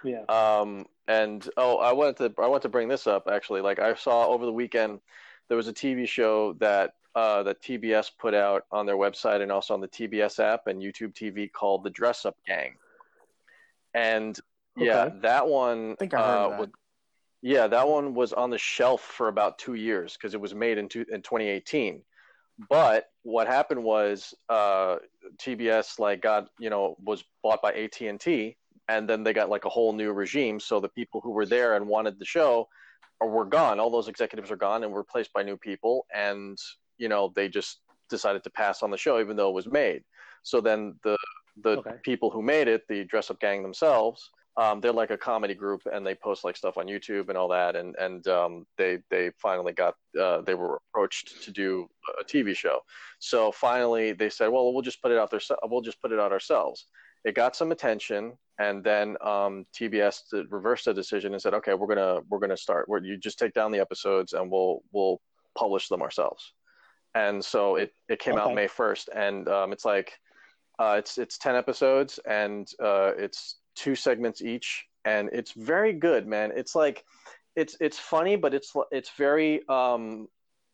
[0.05, 0.23] yeah.
[0.29, 3.61] Um, and oh, I wanted to I want to bring this up actually.
[3.63, 5.01] Like I saw over the weekend,
[5.49, 9.51] there was a TV show that uh, that TBS put out on their website and
[9.51, 12.75] also on the TBS app and YouTube TV called The Dress Up Gang.
[13.95, 14.39] And
[14.77, 15.93] yeah, that one.
[15.93, 16.59] I think I heard uh, that.
[16.61, 16.69] was-
[17.43, 20.79] yeah, that one was on the shelf for about two years because it was made
[20.79, 22.05] in two, in 2018.
[22.69, 24.99] But what happened was uh,
[25.39, 29.49] TBS like got you know was bought by AT and T, and then they got
[29.49, 30.61] like a whole new regime.
[30.61, 32.69] So the people who were there and wanted the show
[33.21, 33.81] were gone.
[33.81, 36.59] All those executives are gone and were replaced by new people, and
[36.99, 37.81] you know they just
[38.11, 40.05] decided to pass on the show even though it was made.
[40.43, 41.17] So then the
[41.57, 41.97] the Okay.
[42.03, 44.31] people who made it, the dress up gang themselves,
[44.61, 47.49] um, they're like a comedy group and they post like stuff on YouTube and all
[47.49, 47.77] that.
[47.77, 51.89] And and um, they they finally got uh, they were approached to do
[52.21, 52.81] a TV show.
[53.21, 55.41] So finally they said, well, we'll just put it out there.
[55.65, 56.87] We'll just put it out ourselves.
[57.25, 61.87] It got some attention, and then um, TBS reversed the decision and said, okay, we're
[61.87, 62.87] gonna we're gonna start.
[62.87, 65.23] Where you just take down the episodes and we'll we'll
[65.57, 66.53] publish them ourselves.
[67.15, 70.13] And so it it came out May first, and um, it's like
[70.79, 76.27] uh, it's it's ten episodes and uh, it's two segments each, and it's very good,
[76.27, 76.53] man.
[76.55, 77.05] It's like
[77.57, 80.29] it's it's funny, but it's it's very um,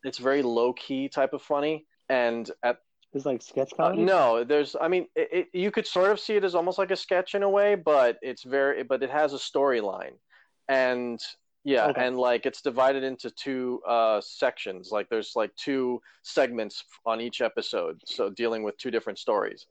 [0.04, 1.86] it's very low key type of funny.
[2.08, 2.78] And at
[3.12, 4.04] It's like sketch uh, comedy.
[4.04, 6.90] no, there's I mean it, it, you could sort of see it as almost like
[6.90, 10.14] a sketch in a way, but it's very but it has a storyline,
[10.68, 11.20] and
[11.64, 12.06] yeah, Okay.
[12.06, 14.90] and like it's divided into two uh, sections.
[14.92, 19.66] Like there's like two segments on each episode, so dealing with two different stories,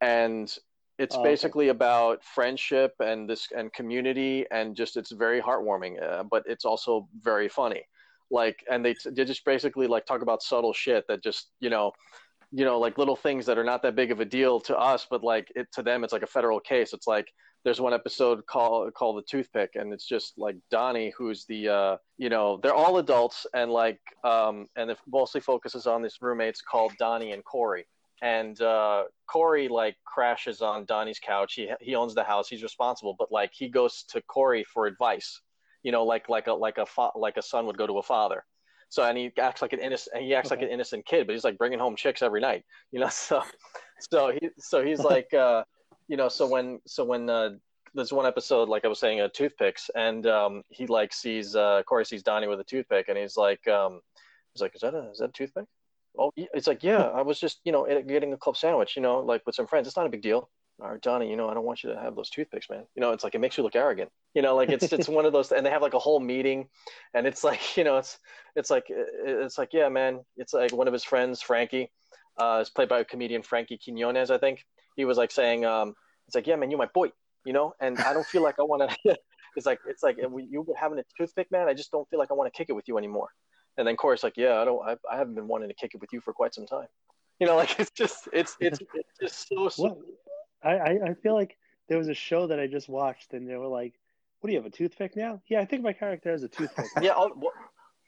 [0.00, 0.54] and
[0.98, 1.30] it's Oh, okay.
[1.30, 6.64] basically about friendship and this and community, and just it's very heartwarming, uh, but it's
[6.64, 7.82] also very funny.
[8.30, 11.92] Like, and they they just basically like talk about subtle shit that just you know
[12.52, 15.06] you know like little things that are not that big of a deal to us
[15.10, 17.26] but like it to them it's like a federal case it's like
[17.64, 21.96] there's one episode called called the toothpick and it's just like donnie who's the uh
[22.18, 26.60] you know they're all adults and like um and it mostly focuses on these roommates
[26.60, 27.86] called donnie and corey
[28.24, 33.14] and uh corey like crashes on donnie's couch he he owns the house he's responsible
[33.18, 35.40] but like he goes to corey for advice
[35.84, 38.02] you know, like like a like a fa- like a son would go to a
[38.02, 38.44] father.
[38.88, 41.44] So and he acts like an innocent he acts like an innocent kid, but he's
[41.44, 43.08] like bringing home chicks every night, you know.
[43.10, 43.42] So
[44.10, 45.62] so he so he's like uh,
[46.08, 47.50] you know so when so when uh,
[47.94, 51.82] there's one episode like I was saying uh, toothpicks and um, he like sees uh,
[51.86, 54.00] Corey sees Donnie with a toothpick and he's like um,
[54.54, 55.66] he's like is that a is that a toothpick?
[56.18, 59.20] Oh, it's like yeah, I was just you know getting a club sandwich, you know,
[59.20, 59.86] like with some friends.
[59.86, 60.48] It's not a big deal.
[60.80, 62.84] All right, Donnie, you know, I don't want you to have those toothpicks, man.
[62.96, 64.10] You know, it's like it makes you look arrogant.
[64.34, 66.68] You know, like it's it's one of those, and they have like a whole meeting,
[67.14, 68.18] and it's like you know, it's
[68.56, 70.20] it's like it's like yeah, man.
[70.36, 71.90] It's like one of his friends, Frankie,
[72.38, 74.64] uh, is played by a comedian Frankie Quinones, I think.
[74.96, 75.94] He was like saying, um,
[76.26, 77.10] it's like yeah, man, you're my boy,
[77.44, 79.16] you know, and I don't feel like I want to.
[79.56, 81.68] it's like it's like you having a toothpick, man.
[81.68, 83.28] I just don't feel like I want to kick it with you anymore.
[83.76, 86.00] And then Corey's like, yeah, I don't, I, I haven't been wanting to kick it
[86.00, 86.86] with you for quite some time.
[87.40, 89.98] You know, like it's just, it's, it's, it's just so.
[90.62, 91.56] I I feel like
[91.88, 93.94] there was a show that I just watched, and they were like,
[94.38, 96.86] "What do you have a toothpick now?" Yeah, I think my character has a toothpick.
[97.02, 97.50] yeah, oh, well,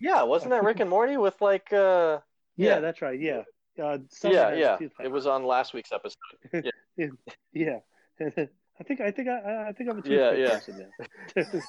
[0.00, 1.72] yeah, wasn't that Rick and Morty with like?
[1.72, 2.20] uh
[2.56, 2.78] yeah, Yeah.
[2.78, 3.20] that's right.
[3.20, 3.42] Yeah,
[3.82, 4.78] uh, Yeah, yeah.
[5.02, 6.72] It was on last week's episode.
[6.96, 7.08] Yeah,
[7.52, 7.78] yeah.
[8.20, 10.58] I think I think I, I think I'm a toothpick Yeah, yeah.
[10.58, 10.88] person
[11.34, 11.60] now.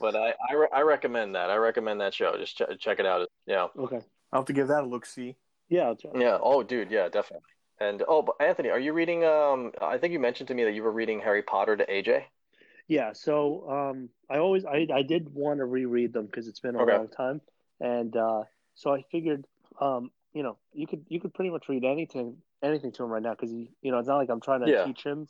[0.00, 1.50] But I, I, re- I recommend that.
[1.50, 2.36] I recommend that show.
[2.36, 3.28] Just ch- check it out.
[3.46, 4.00] Yeah, okay.
[4.32, 5.06] I'll have to give that a look.
[5.06, 5.36] See,
[5.68, 6.38] Yeah, I'll yeah.
[6.40, 7.48] Oh, dude, yeah, definitely.
[7.80, 9.24] And oh, but Anthony, are you reading?
[9.24, 12.22] Um, I think you mentioned to me that you were reading Harry Potter to AJ.
[12.88, 16.76] Yeah, so um, I always I, I did want to reread them because it's been
[16.76, 16.96] a Okay.
[16.96, 17.40] long time,
[17.80, 18.44] and uh,
[18.76, 19.46] so I figured,
[19.80, 23.22] um, you know, you could you could pretty much read anything anything to him right
[23.22, 24.84] now because you know it's not like I'm trying to Yeah.
[24.84, 25.28] teach him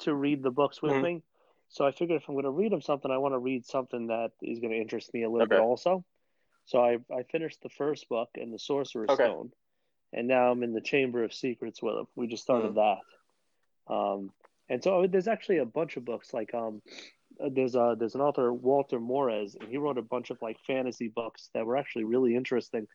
[0.00, 1.02] to read the books with Mhm.
[1.02, 1.22] me.
[1.68, 4.06] So I figured if I'm going to read him something, I want to read something
[4.08, 6.04] that is going to interest me a little bit also.
[6.66, 9.24] So I I finished the first book in the Sorcerer's Okay.
[9.24, 9.52] Stone,
[10.12, 12.06] and now I'm in the Chamber of Secrets with him.
[12.16, 13.02] We just started Mm-hmm.
[13.88, 13.94] that.
[13.94, 14.32] Um,
[14.68, 16.82] and so there's actually a bunch of books like um,
[17.40, 20.58] uh, there's a there's an author Walter Moers, and he wrote a bunch of like
[20.66, 22.86] fantasy books that were actually really interesting,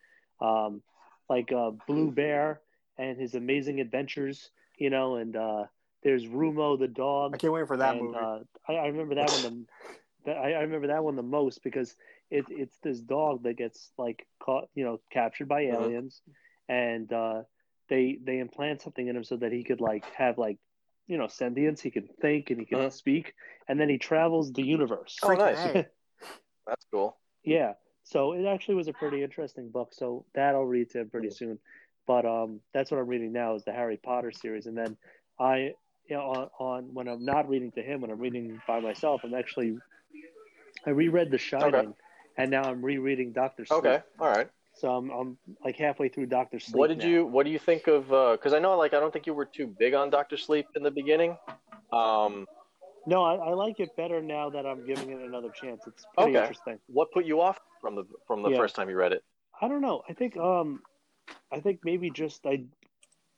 [0.41, 0.81] um,
[1.29, 2.61] like uh, Blue Bear
[2.97, 5.65] and his Amazing Adventures, you know, and uh,
[6.03, 7.35] there's Rumo the dog.
[7.35, 8.17] I can't wait for that and, movie.
[8.17, 9.41] Uh, I, I remember that one.
[9.41, 9.65] The,
[10.25, 11.95] that, I, I remember that one the most because
[12.29, 15.73] it, it's this dog that gets like caught, you know, captured by Mhm.
[15.73, 16.21] aliens,
[16.67, 17.43] and uh,
[17.89, 20.57] they they implant something in him so that he could like have like,
[21.07, 21.81] you know, sentience.
[21.81, 22.91] He can think and he can Mhm.
[22.91, 23.33] speak,
[23.67, 25.17] and then he travels the universe.
[25.23, 25.85] Oh, nice.
[26.67, 27.17] That's cool.
[27.43, 27.73] Yeah.
[28.03, 29.93] So it actually was a pretty interesting book.
[29.93, 31.59] So that I'll read to him pretty soon.
[32.07, 34.97] But um, that's what I'm reading now is the Harry Potter series, and then
[35.39, 35.73] I,
[36.11, 39.21] you know, on, on when I'm not reading to him, when I'm reading by myself,
[39.23, 39.77] I'm actually
[40.85, 41.87] I reread The Shining, Okay.
[42.37, 43.77] and now I'm rereading Doctor Sleep.
[43.77, 44.49] Okay, all right.
[44.73, 46.75] So I'm I'm like halfway through Doctor Sleep.
[46.75, 47.07] What did now.
[47.07, 48.07] you What do you think of?
[48.07, 50.83] Because I know, like, I don't think you were too big on Doctor Sleep in
[50.83, 51.37] the beginning.
[51.93, 52.45] Um,
[53.07, 55.87] No, I, I like it better now that I'm giving it another chance.
[55.87, 56.41] It's pretty Okay.
[56.41, 56.77] interesting.
[56.87, 58.57] what put you off from the from the Yeah.
[58.57, 59.23] first time you read it?
[59.61, 60.01] I don't know.
[60.09, 60.81] I think um,
[61.51, 62.63] I think maybe just I,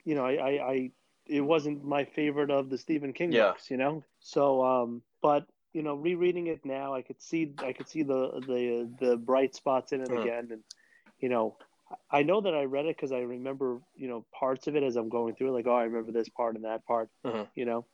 [0.05, 0.91] you know, I, I, I
[1.28, 3.51] it wasn't my favorite of the Stephen King Yeah.
[3.51, 4.03] books, you know.
[4.19, 8.41] So um, but you know, rereading it now, I could see I could see the
[8.45, 10.21] the the bright spots in it Mhm.
[10.21, 10.63] again, and
[11.19, 11.57] you know,
[12.11, 14.95] I know that I read it because I remember you know parts of it as
[14.95, 17.47] I'm going through, it, like oh, I remember this part and that part, Mhm.
[17.55, 17.86] you know.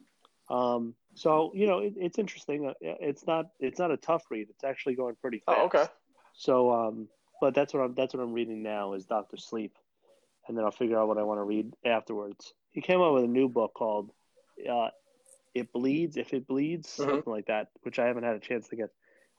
[0.49, 2.67] Um, so you know, it, it's interesting.
[2.67, 4.49] Uh, It's not it's not a tough read.
[4.49, 5.57] It's actually going pretty fast.
[5.59, 5.85] Oh, okay.
[6.33, 7.07] So, um,
[7.41, 9.77] but that's what I'm that's what I'm reading now is Doctor Sleep,
[10.47, 12.53] and then I'll figure out what I want to read afterwards.
[12.71, 14.11] He came out with a new book called
[14.69, 14.89] uh,
[15.53, 17.05] "It Bleeds," if it bleeds, Mhm.
[17.05, 18.89] something like that, which I haven't had a chance to get.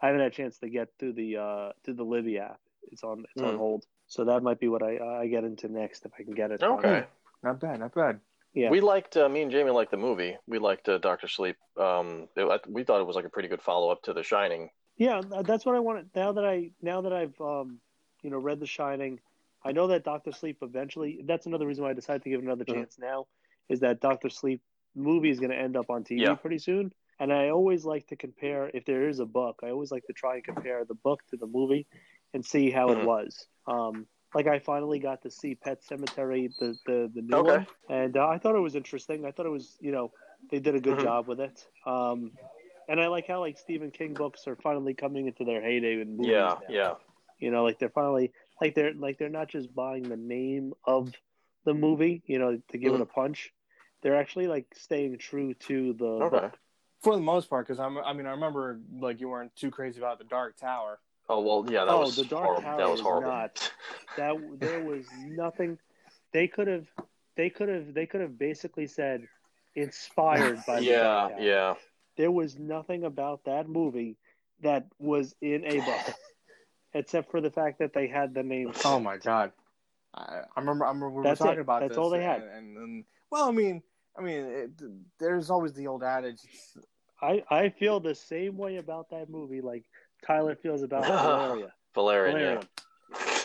[0.03, 2.61] I haven't had a chance to get through the uh, through the Libby app.
[2.91, 3.59] It's on it's on Mm.
[3.59, 6.51] hold, so that might be what I I get into next if I can get
[6.51, 6.63] it.
[6.63, 7.07] Okay.
[7.43, 8.21] Not bad, not bad.
[8.53, 8.71] Yeah.
[8.71, 10.37] We liked uh, me and Jamie liked the movie.
[10.47, 11.57] We liked uh, Doctor Sleep.
[11.77, 14.71] Um, it, we thought it was like a pretty good follow up to The Shining.
[14.97, 16.11] Yeah, that's what I wanted.
[16.15, 17.81] Now that I now that I've um,
[18.23, 19.21] you know read The Shining,
[19.65, 21.23] I know that Doctor Sleep eventually.
[21.27, 22.75] That's another reason why I decided to give it another Mhm.
[22.75, 22.99] chance.
[22.99, 23.27] Now
[23.69, 24.63] is that Doctor Sleep
[24.95, 26.35] movie is going to end up on TV Yeah.
[26.35, 28.71] pretty soon, and I always like to compare.
[28.73, 31.37] If there is a book, I always like to try and compare the book to
[31.37, 31.87] the movie,
[32.35, 33.47] and see how it was.
[33.67, 37.53] Um, like I finally got to see Pet Sematary, the the, the new Okay.
[37.53, 39.25] one, and uh, I thought it was interesting.
[39.25, 40.13] I thought it was you know
[40.51, 41.03] they did a good Mhm.
[41.03, 41.67] job with it.
[41.87, 42.33] Um,
[42.89, 46.17] and I like how like Stephen King books are finally coming into their heyday in
[46.17, 46.33] movies.
[46.33, 46.75] Yeah, now.
[46.75, 46.95] yeah.
[47.39, 51.13] You know, like they're finally like they're like they're not just buying the name of
[51.65, 53.53] the movie, you know, to give it a punch.
[54.03, 56.23] They're actually like staying true to the Mm-hmm.
[56.35, 56.41] Okay.
[56.47, 56.59] book.
[57.03, 59.99] For the most part, because I'm, I mean, I remember like you weren't too crazy
[59.99, 60.99] about the Dark Tower.
[61.29, 61.85] Oh well, yeah.
[61.87, 62.63] That Oh, was The Dark horrible.
[62.63, 63.31] Tower that was was horrible.
[63.31, 63.73] not-
[64.17, 65.79] That there was nothing
[66.33, 66.87] they could have
[67.37, 69.27] they could have they could have basically said
[69.75, 71.41] inspired by the yeah, Dark Tower.
[71.41, 71.75] yeah.
[72.17, 74.17] There was nothing about that movie
[74.63, 76.15] that was in a book,
[76.95, 78.73] except for the fact that they had the name.
[78.85, 79.53] Oh my god,
[80.15, 80.85] I, I remember.
[80.85, 81.63] I remember we That's were talking it.
[81.63, 82.43] about That's this, all they had.
[82.43, 83.83] And, and well, I mean,
[84.19, 84.71] I mean, it,
[85.19, 86.41] there's always the old adage.
[87.23, 89.85] I I feel the same way about that movie, like
[90.27, 91.73] Tyler feels about Valeria.
[91.95, 92.63] Valerian, Valerian.
[92.63, 92.67] yeah.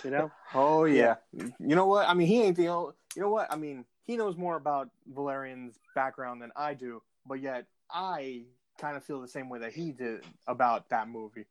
[0.03, 1.15] You know, Oh yeah.
[1.33, 2.07] You know what?
[2.07, 2.93] I mean, he ain't the only.
[3.15, 3.51] You know what?
[3.51, 8.43] I mean, he knows more about Valerian's background than I do, but yet I
[8.77, 11.45] kind of feel the same way that he did about that movie,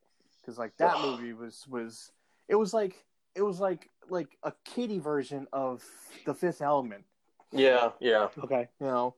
[0.44, 2.10] because like that movie was was
[2.48, 5.82] it was like it was like like a kiddie version of
[6.26, 7.04] The Fifth Element.
[7.52, 8.28] Yeah, yeah.
[8.42, 8.68] okay.
[8.80, 9.14] You know,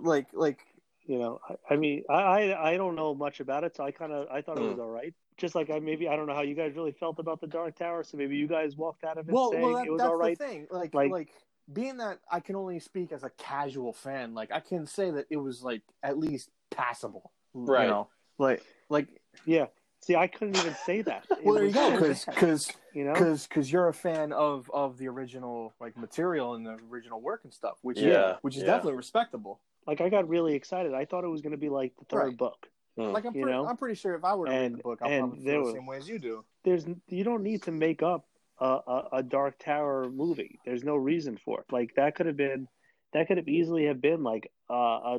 [0.00, 0.60] like like
[1.06, 3.90] You know, I, I mean, I, I I don't know much about it, so I
[3.90, 4.80] kind of I thought it was Mm.
[4.80, 5.14] all right.
[5.38, 7.76] Just like I maybe I don't know how you guys really felt about the Dark
[7.76, 9.98] Tower, so maybe you guys walked out of it well, saying well, that, it was
[10.00, 10.38] that's all right.
[10.38, 10.66] the thing.
[10.70, 11.28] Like, Like- like,
[11.72, 15.26] being that I can only speak as a casual fan, like I can say that
[15.30, 17.30] it was like at least passable.
[17.54, 17.84] Right.
[17.84, 18.08] You know,
[18.38, 19.08] like, like.
[19.46, 19.66] Yeah.
[20.00, 21.26] See, I couldn't even say that.
[21.30, 24.96] It Well, there you go, because because you know, because you're a fan of of
[24.98, 28.68] the original like material and the original work and stuff, which Yeah, which is yeah.
[28.68, 29.60] definitely respectable.
[29.86, 30.94] like I got really excited.
[30.94, 32.36] I thought it was going to be like the third Right.
[32.36, 32.68] book.
[32.98, 33.12] Mm.
[33.12, 33.66] Like I'm, You pre- know?
[33.66, 35.66] I'm pretty sure if I were to read the book, I'll and probably there feel
[35.66, 36.44] the same way as you do.
[36.64, 38.26] There's you don't need to make up
[38.60, 40.58] a, a, a Dark Tower movie.
[40.64, 41.66] There's no reason for it.
[41.72, 42.66] Like that could have been
[43.12, 45.18] that could have easily have been like a, a,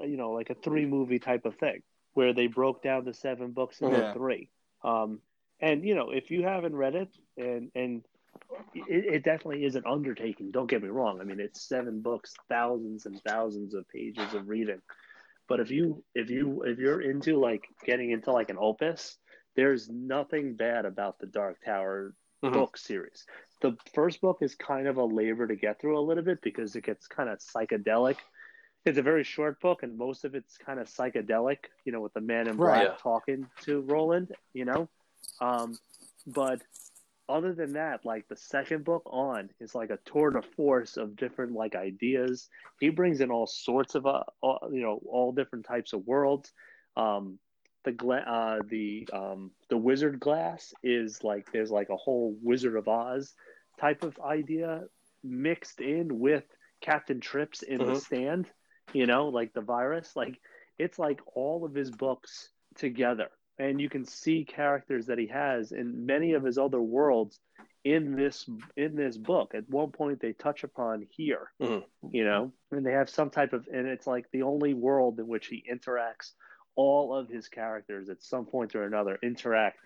[0.00, 1.82] a you know like a three movie type of thing
[2.14, 4.12] where they broke down the seven books into Yeah.
[4.12, 4.48] three.
[4.82, 5.20] Um,
[5.60, 8.02] and you know if you haven't read it and and
[8.74, 10.50] it, it definitely is an undertaking.
[10.50, 11.20] Don't get me wrong.
[11.20, 14.80] I mean, it's seven books, thousands and thousands of pages of reading.
[15.48, 19.18] But if you if you if you're into like getting into like an opus,
[19.54, 22.54] there's nothing bad about the Dark Tower Mhm.
[22.54, 23.24] book series.
[23.60, 26.74] The first book is kind of a labor to get through a little bit because
[26.74, 28.16] it gets kind of psychedelic.
[28.84, 31.58] It's a very short book, and most of it's kind of psychedelic.
[31.84, 32.82] You know, with the man in black Right.
[32.88, 32.96] Yeah.
[33.00, 34.32] talking to Roland.
[34.54, 34.88] You know,
[35.40, 35.78] um,
[36.26, 36.62] but
[37.28, 41.14] other than that, like the second book on is like a tour de force of
[41.16, 42.48] different like ideas.
[42.80, 46.52] He brings in all sorts of uh, all, you know all different types of worlds.
[46.96, 47.38] Um,
[47.84, 52.76] the gla- uh, the um, the wizard glass is like there's like a whole Wizard
[52.76, 53.32] of Oz
[53.80, 54.82] type of idea
[55.22, 56.44] mixed in with
[56.80, 58.00] Captain Trips in the Mhm.
[58.00, 58.50] stand.
[58.92, 60.14] You know, like the virus.
[60.16, 60.38] Like
[60.78, 63.28] it's like all of his books together
[63.58, 67.38] and you can see characters that he has in many of his other worlds
[67.84, 71.84] in this in this book at one point they touch upon here Mhm.
[72.10, 75.26] you know and they have some type of and it's like the only world in
[75.28, 76.32] which he interacts
[76.76, 79.78] all of his characters at some point or another interact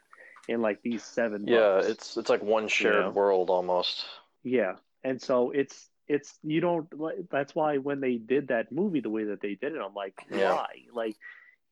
[0.49, 1.89] in like these seven Yeah, books.
[1.89, 3.11] it's it's like one shared know?
[3.11, 4.07] world almost.
[4.45, 6.89] Yeah, and so it's it's you don't
[7.31, 10.15] that's why when they did that movie the way that they did it, I'm like,
[10.31, 10.53] Yeah.
[10.55, 10.67] why?
[10.93, 11.17] Like,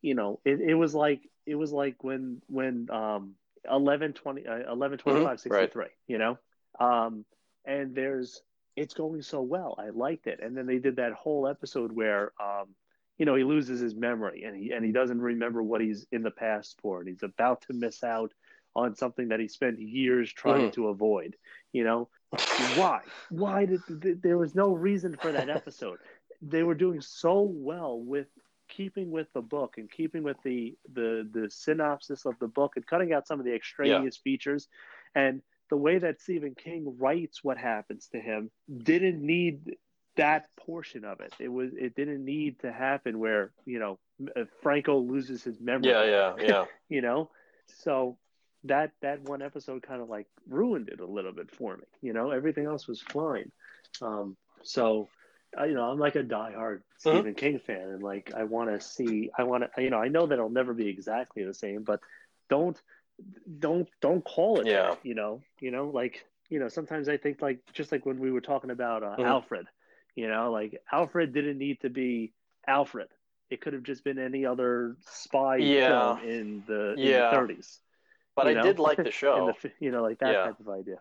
[0.02, 3.34] you know, it, it was like it was like when when um
[3.70, 5.40] 11 20 uh, 11 25 Mhm, right.
[5.40, 6.38] 63, you know?
[6.78, 7.24] Um
[7.64, 8.42] and there's
[8.76, 9.76] it's going so well.
[9.78, 10.40] I liked it.
[10.42, 12.74] And then they did that whole episode where um
[13.18, 16.22] you know, he loses his memory and he and he doesn't remember what he's in
[16.22, 18.32] the past for and he's about to miss out
[18.74, 20.72] on something that he spent years trying Mhm.
[20.72, 21.36] to avoid,
[21.72, 22.08] you know?
[22.76, 23.00] Why?
[23.30, 25.98] Why did, there was no reason for that episode.
[26.42, 28.26] They were doing so well with
[28.68, 32.86] keeping with the book and keeping with the the the synopsis of the book and
[32.86, 34.68] cutting out some of the extraneous features.
[35.14, 38.50] And the way that Stephen King writes what happens to him
[38.82, 39.76] didn't need
[40.16, 41.32] that portion of it.
[41.38, 43.98] It was it didn't need to happen where you know
[44.36, 45.90] uh, Franco loses his memory.
[45.90, 46.64] Yeah, yeah, yeah.
[46.88, 47.30] you know?
[47.66, 48.18] So
[48.64, 52.12] that that one episode kind of like ruined it a little bit for me you
[52.12, 53.50] know everything else was fine
[54.02, 55.08] um so
[55.58, 58.80] uh, you know i'm like a diehard stephen king fan and like i want to
[58.80, 61.82] see i want to you know i know that it'll never be exactly the same
[61.84, 62.00] but
[62.48, 62.80] don't
[63.58, 64.72] don't don't call it Yeah.
[64.72, 68.18] that, you know you know like you know sometimes i think like just like when
[68.18, 69.24] we were talking about uh, Mhm.
[69.24, 69.66] alfred
[70.14, 72.32] you know like alfred didn't need to be
[72.66, 73.08] alfred
[73.50, 75.84] it could have just been any other spy Yeah.
[75.84, 77.02] film in the, Yeah.
[77.02, 77.80] in the 30s
[78.36, 78.62] But you I know?
[78.62, 79.52] did like the show.
[79.62, 80.44] the, you know, like that Yeah.
[80.44, 80.98] type of idea.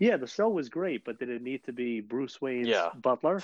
[0.00, 2.90] Yeah, the show was great, but did it need to be Bruce Wayne's Yeah.
[2.94, 3.42] butler?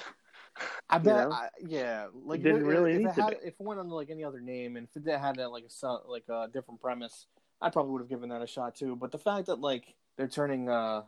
[0.88, 1.30] I You know?
[1.32, 3.36] I, yeah, like didn't if, really if need it to be.
[3.36, 5.86] if it went under like any other name, and if it had a, like a
[6.08, 7.26] like a different premise,
[7.60, 8.96] I probably would have given that a shot too.
[8.96, 11.02] But the fact that like they're turning, uh,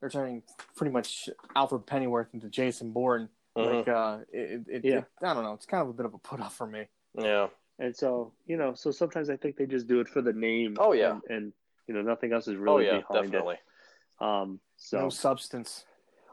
[0.00, 0.42] they're turning
[0.74, 3.76] pretty much Alfred Pennyworth into Jason Bourne, Mhm.
[3.76, 4.98] like uh, it, it, Yeah.
[4.98, 6.86] it, I don't know, it's kind of a bit of a put off for me.
[7.18, 7.48] Yeah.
[7.82, 10.76] And so, you know, so sometimes I think they just do it for the name.
[10.78, 11.18] Oh, yeah.
[11.28, 11.52] and, and
[11.88, 13.56] you know, nothing else is Oh really yeah, behind definitely.
[14.20, 14.24] it.
[14.24, 15.84] Um, so No substance.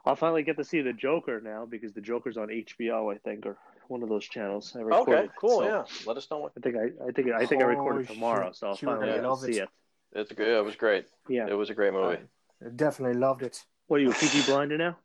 [0.05, 3.45] I'll finally get to see the Joker now because the Joker's on HBO, I think,
[3.45, 4.73] or one of those channels.
[4.75, 5.57] I Okay, recorded it, cool.
[5.57, 6.51] so yeah, let us know what.
[6.55, 9.15] I think I, I think I think I recorded Oh, tomorrow, so I'll finally I
[9.15, 9.63] get to see it.
[9.63, 9.69] it.
[10.13, 10.47] It's good.
[10.47, 11.05] It was great.
[11.27, 11.47] Yeah.
[11.47, 12.17] It was a great movie.
[12.65, 13.63] I definitely loved it.
[13.87, 14.97] What are you, a Peaky Blinder now?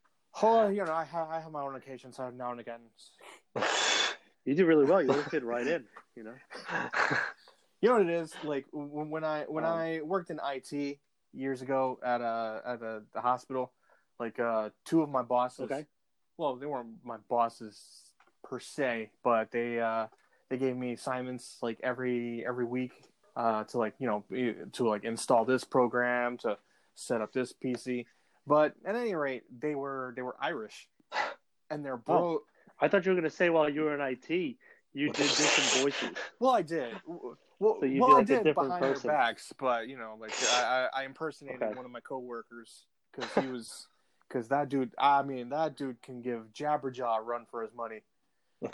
[0.42, 2.80] Oh, you know, I have, I have my own occasions uh, now and again.
[4.44, 5.02] You did really well.
[5.02, 5.84] You fit right in.
[6.16, 6.34] You know.
[7.80, 8.32] You know what it is?
[8.44, 10.98] Like when I when Um, I worked in IT
[11.32, 13.72] years ago at a at a the hospital,
[14.20, 15.64] like uh, two of my bosses.
[15.64, 15.86] Okay.
[16.36, 18.12] Well, they weren't my bosses
[18.44, 20.06] per se, but they uh,
[20.50, 22.92] they gave me assignments like every every week
[23.34, 24.24] uh, to like you know
[24.74, 26.58] to like install this program to
[26.94, 28.06] set up this PC.
[28.46, 30.88] But at any rate, they were they were Irish,
[31.70, 32.42] and their bro.
[32.80, 34.56] I thought you were going to say while you were in IT,
[34.94, 36.16] you did different voices.
[36.40, 37.00] Well, I did.
[37.06, 37.36] Well,
[37.80, 39.08] So well I like a did behind person.
[39.08, 41.74] their backs, but you know, like I, I, I impersonated Okay.
[41.76, 43.86] one of my coworkers because he was,
[44.28, 44.90] because that dude.
[44.98, 48.02] I mean, that dude can give Jabberjaw a run for his money.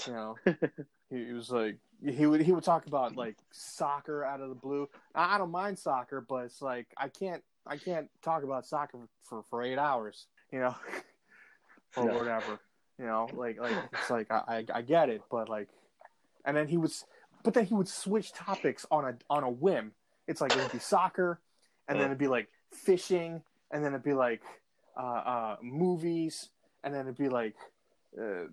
[0.06, 0.36] You know,
[1.10, 4.54] he, he was like he would he would talk about like soccer out of the
[4.54, 4.88] blue.
[5.14, 8.98] I, I don't mind soccer, but it's like I can't I can't talk about soccer
[9.22, 10.26] for for eight hours.
[10.50, 10.74] You know,
[11.96, 12.18] or No.
[12.18, 12.60] whatever.
[13.00, 14.42] You know, like like it's like I,
[14.74, 15.68] I I get it, but like,
[16.44, 17.04] and then he was,
[17.42, 19.92] but then he would switch topics on a on a whim.
[20.28, 21.40] It's like it would be soccer,
[21.88, 24.42] and then it'd be like fishing, and then it'd be like
[24.96, 26.50] uh, uh, movies,
[26.84, 27.54] and then it'd be like
[28.20, 28.44] uh,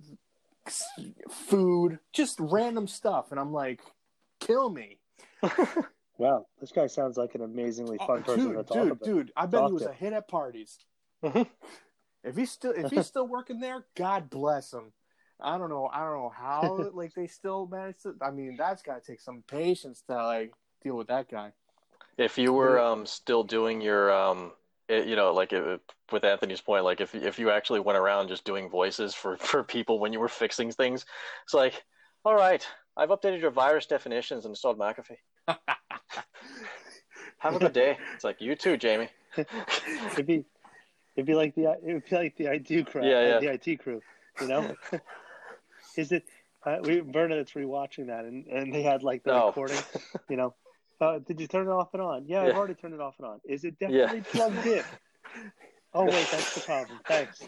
[1.30, 3.82] food, just random stuff, and I'm like,
[4.40, 5.00] kill me,
[6.18, 9.04] Wow, this guy sounds like an amazingly fun Oh, person to dude, talk dude, about.
[9.04, 9.32] dude.
[9.36, 9.90] I bet talk he was to.
[9.92, 10.80] a hit at parties.
[11.24, 11.48] Mhm.
[12.28, 14.92] If he's still if he's still working there, God bless him.
[15.40, 15.90] I don't know.
[15.92, 18.16] I don't know how like they still managed to.
[18.22, 20.54] I mean, that's got to take some patience to like
[20.84, 21.54] deal with that guy.
[22.18, 24.52] If you were um still doing your um
[24.88, 25.78] it, you know like uh
[26.12, 29.64] with Anthony's point like if if you actually went around just doing voices for for
[29.64, 31.06] people when you were fixing things
[31.44, 31.84] it's like
[32.26, 32.66] all right
[32.96, 35.18] I've updated your virus definitions and installed McAfee
[37.40, 40.46] have a good day it's like you too Jamie It'd be,
[41.18, 43.06] it'd be like the it'd be like the IT Crowd.
[43.06, 43.40] Yeah, yeah.
[43.40, 44.02] The IT Crowd.
[44.40, 44.76] You know.
[45.98, 46.24] Is it?
[46.66, 49.48] Uh, we Bernadette's rewatching that, and and they had like the No.
[49.48, 49.80] recording.
[50.30, 50.56] You know.
[51.00, 52.26] Uh, did you turn it off and on?
[52.26, 52.50] Yeah, Yeah.
[52.50, 53.40] I've already turned it off and on.
[53.46, 54.08] Is it Yeah.
[54.08, 54.84] definitely plugged in?
[55.94, 57.00] Oh wait, that's the problem.
[57.08, 57.48] Thanks.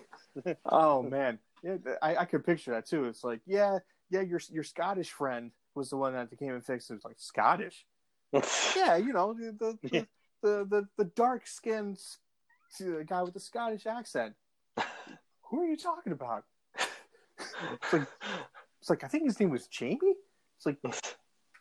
[0.65, 3.05] Oh man, yeah, I, I could picture that too.
[3.05, 3.79] It's like, yeah,
[4.11, 6.93] yeah, your your Scottish friend was the one that came and fixed it.
[6.93, 7.87] It's like Scottish.
[8.75, 10.01] Yeah, you know the the Yeah.
[10.43, 11.99] the, the, the dark skinned
[13.05, 14.35] guy with the Scottish accent.
[15.49, 16.45] Who are you talking about?
[16.77, 18.07] It's like,
[18.79, 20.15] it's like I think his name was Jamie.
[20.57, 20.77] It's like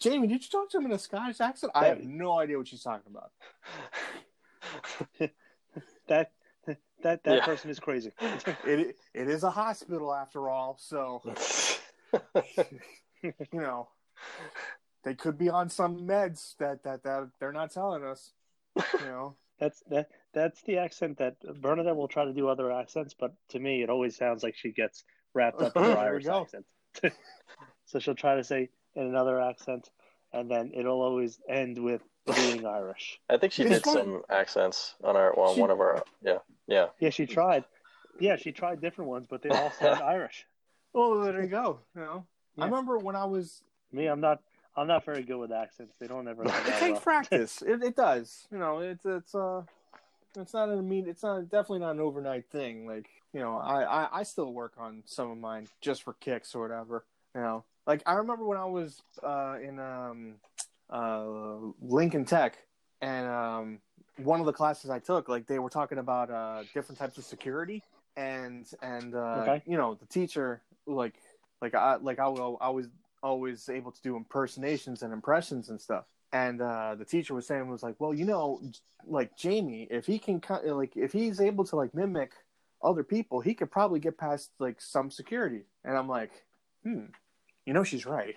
[0.01, 1.73] Jamie, did you talk to him in a Scottish accent?
[1.75, 3.33] I have no idea what she's talking about.
[6.09, 6.33] That
[7.03, 7.45] that that Yeah.
[7.45, 8.13] person is crazy.
[8.65, 11.23] It it is a hospital after all, so
[13.23, 13.89] you know
[15.05, 18.33] they could be on some meds that that that they're not telling us.
[18.77, 23.15] You know, That's that that's the accent that Bernadette will try to do other accents,
[23.19, 25.05] but to me it always sounds like she gets
[25.35, 26.43] wrapped up in her There Irish go.
[26.43, 26.65] accent.
[27.87, 29.91] so she'll try to say in another accent,
[30.33, 32.03] and then it'll always end with
[32.37, 33.19] being Irish.
[33.31, 33.95] I think she It's did fun.
[33.95, 37.65] some accents on our well, She- one of our yeah yeah Yeah, she tried.
[38.21, 40.47] Yeah, she tried different ones, but they all sound Irish.
[40.93, 41.81] well there you go.
[41.95, 42.27] You know,
[42.59, 43.63] I remember when I was.
[43.93, 44.41] Me, I'm not.
[44.77, 45.97] I'm not very good with accents.
[45.99, 46.45] They don't ever.
[46.45, 47.01] It takes well.
[47.01, 47.63] practice.
[47.63, 48.47] It, it does.
[48.53, 49.63] You know, it's it's uh,
[50.37, 51.13] it's not an immediate.
[51.13, 52.87] It's not definitely not an overnight thing.
[52.87, 56.55] Like you know, I, I I still work on some of mine just for kicks
[56.55, 57.05] or whatever.
[57.35, 60.35] You know, like I remember when I was uh in um
[60.91, 61.25] uh
[61.81, 62.59] Lincoln Tech
[63.01, 63.79] and um
[64.17, 67.25] one of the classes I took, like they were talking about uh different types of
[67.25, 67.83] security
[68.17, 69.63] and and uh Okay.
[69.67, 71.15] you know the teacher like
[71.61, 72.89] like I like I, will- I was
[73.23, 76.05] always able to do impersonations and impressions and stuff.
[76.33, 78.61] And uh, the teacher was saying was like, well, you know,
[79.07, 82.33] like Jamie, if he can like if he's able to like mimic
[82.83, 85.63] other people, he could probably get past like some security.
[85.85, 86.31] And I'm like,
[86.83, 87.07] hmm,
[87.65, 88.35] you know, she's right.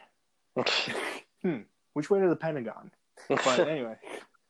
[1.41, 1.59] hmm,
[1.93, 2.91] which way to the Pentagon?
[3.27, 3.95] But anyway,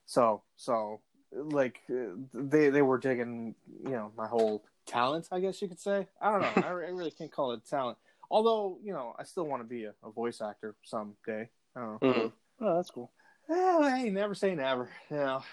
[0.05, 1.01] so so
[1.33, 5.79] like uh, they they were digging, you know, my whole talent, I guess you could
[5.79, 6.07] say.
[6.21, 6.63] I don't know.
[6.63, 7.97] I, re- I really can't call it talent.
[8.29, 11.49] Although, you know, I still want to be a, a voice actor someday.
[11.75, 12.13] I don't know.
[12.13, 12.31] Mhm.
[12.61, 13.11] Oh, that's cool.
[13.52, 14.89] Well, hey, never say never.
[15.10, 15.43] You know,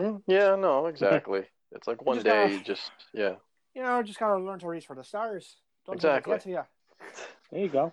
[0.00, 1.42] Mm, yeah no exactly
[1.72, 3.34] it's like one just day gotta- you just yeah
[3.74, 5.56] you know, just gotta learn to reach for the stars.
[5.84, 6.30] Don't Exactly.
[6.32, 7.14] let it get to you.
[7.50, 7.92] There you go.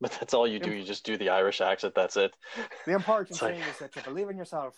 [0.00, 2.34] but that's all you do you just do the Irish accent that's it
[2.86, 4.74] The important It's like- thing is that you believe in yourself.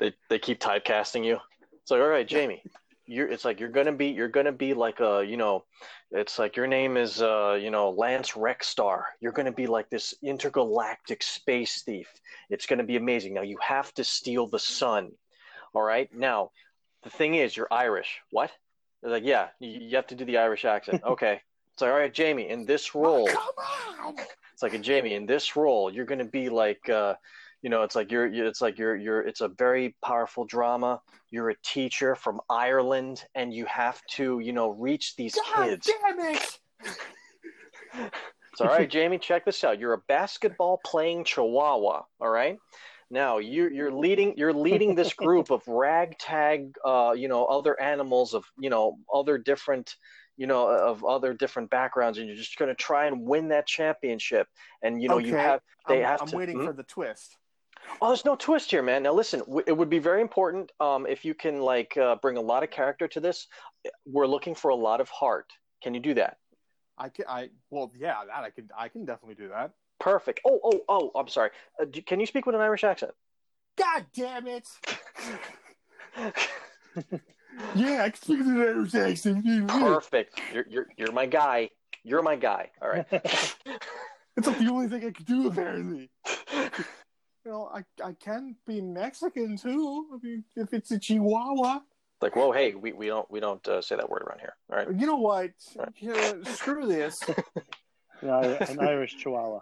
[0.00, 1.38] they they keep typecasting you
[1.80, 2.64] it's like all right Jamie
[3.06, 5.64] you're it's like you're gonna be you're gonna be like a you know
[6.10, 9.02] it's like your name is uh you know lance rexstar.
[9.20, 12.08] You're gonna be like this intergalactic space thief.
[12.50, 13.34] It's gonna be amazing.
[13.34, 15.12] Now you have to steal the sun
[15.74, 16.12] all right?
[16.14, 16.50] Now
[17.02, 18.20] the thing is you're irish.
[18.30, 18.50] What?
[19.02, 21.02] They're like yeah you, you have to do the irish accent.
[21.06, 21.40] Okay.
[21.72, 23.28] It's like all right jamie in this role
[24.54, 27.12] it's like a jamie in this role you're gonna be like uh
[27.66, 31.00] you know it's like you're you- it's like you're you're it's a very powerful drama
[31.30, 36.20] you're a teacher from ireland and you have to you know reach these kids damn
[36.20, 36.58] it!
[38.52, 42.56] it's all right jamie check this out you're a basketball playing chihuahua all right
[43.10, 48.32] now you you're leading you're leading this group of ragtag uh you know other animals
[48.32, 49.96] of you know other different
[50.36, 53.66] you know of other different backgrounds and you're just going to try and win that
[53.66, 54.46] championship
[54.82, 56.66] and you know you have they I'm, have I'm to waiting Hmm?
[56.66, 57.36] for the twist.
[58.00, 59.02] Oh, there's no twist here, man.
[59.02, 62.36] Now listen, w- it would be very important um, if you can like uh, bring
[62.36, 63.46] a lot of character to this.
[64.04, 65.52] We're looking for a lot of heart.
[65.82, 66.38] Can you do that?
[66.98, 69.72] I can, I well, yeah, that I can, I can definitely do that.
[69.98, 70.40] Perfect.
[70.46, 71.10] Oh, oh, oh.
[71.14, 71.50] I'm sorry.
[71.80, 73.12] Uh, do, can you speak with an Irish accent?
[73.76, 74.68] God damn it!
[77.74, 79.68] Yeah, I can speak to the Irish accent.
[79.68, 80.40] Perfect.
[80.52, 81.70] You're you're you're my guy.
[82.04, 82.70] You're my guy.
[82.80, 83.06] All right.
[84.36, 86.10] It's like the only thing I can do, apparently.
[87.46, 90.06] You know, I, I can be Mexican too.
[90.12, 91.78] I mean, if it's a Chihuahua.
[92.20, 94.56] like, whoa, hey, we, we don't we don't uh, say that word around here.
[94.68, 94.88] All right.
[95.00, 95.50] You know what?
[95.76, 95.88] Right.
[95.98, 97.16] You know, screw this.
[98.22, 99.60] Yeah, an Irish Chihuahua.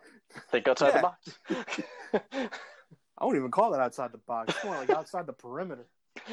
[0.53, 1.03] Think outside Yeah.
[1.51, 1.59] the
[2.21, 2.49] box.
[3.19, 4.55] I wouldn't even call that outside the box.
[4.55, 5.87] It's more like outside the perimeter.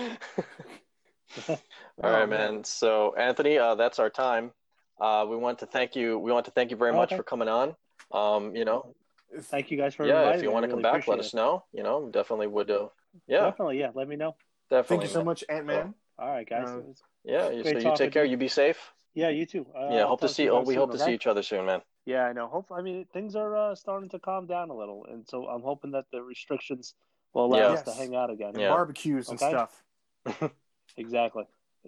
[1.49, 1.57] All
[2.03, 2.53] Oh, right, man.
[2.55, 2.63] man.
[2.63, 4.51] So, Anthony, uh, that's our time.
[4.99, 6.19] Uh, we want to thank you.
[6.19, 7.17] We want to thank you very much Okay.
[7.17, 7.75] for coming on.
[8.11, 8.93] Um, you know,
[9.39, 10.19] Thank you guys for yeah.
[10.19, 10.53] inviting If you me.
[10.53, 11.25] Want to really come back, appreciate let it.
[11.25, 11.63] us know.
[11.73, 12.69] You know, definitely would.
[12.69, 12.87] Uh,
[13.27, 13.91] yeah, Definitely, yeah.
[13.93, 14.35] Let me know.
[14.69, 14.97] definitely.
[14.97, 15.93] Thank you so much, Ant Man.
[16.19, 16.67] All right, guys.
[16.67, 16.81] Uh,
[17.23, 18.25] Yeah, you, so you talking take care.
[18.25, 18.31] you.
[18.31, 18.91] You be safe.
[19.13, 19.65] yeah, you too.
[19.75, 20.49] Uh, yeah, I'll hope to see.
[20.49, 21.81] Oh, we soon, hope to see each other soon, man.
[22.05, 22.47] Yeah, I know.
[22.47, 25.61] Hopefully, I mean, things are uh, starting to calm down a little, and so I'm
[25.61, 26.93] hoping that the restrictions
[27.33, 27.65] will allow Yeah.
[27.67, 28.53] us to hang out again.
[28.57, 28.69] Yeah.
[28.69, 29.83] Barbecues and stuff.
[30.97, 31.45] Exactly.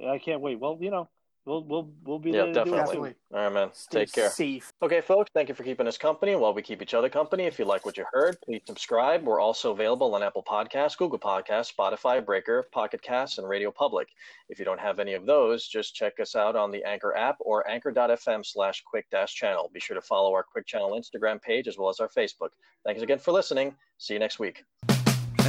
[0.07, 0.59] I can't wait.
[0.59, 1.09] Well, you know,
[1.45, 2.85] we'll we'll we'll be Yeah, there to do it definitely.
[2.85, 3.13] Definitely.
[3.33, 3.69] All right, man.
[3.73, 4.29] Stay Take care.
[4.29, 4.71] safe.
[4.81, 7.43] Okay, folks, thank you for keeping us company while we keep each other company.
[7.45, 9.23] If you like what you heard, please subscribe.
[9.25, 14.07] We're also available on Apple Podcasts, Google Podcasts, Spotify, Breaker, Pocket Casts, and Radio Public.
[14.49, 17.37] If you don't have any of those, just check us out on the Anchor app
[17.39, 19.69] or anchor.fm slash quick dash channel.
[19.73, 22.49] Be sure to follow our Quick Channel Instagram page as well as our Facebook.
[22.85, 23.75] Thanks again for listening.
[23.97, 24.63] See you next week.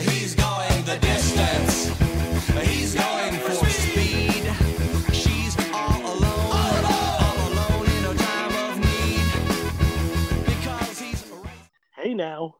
[0.00, 1.88] He's going the distance.
[2.68, 4.33] He's going for speed.
[12.04, 12.58] Hey now.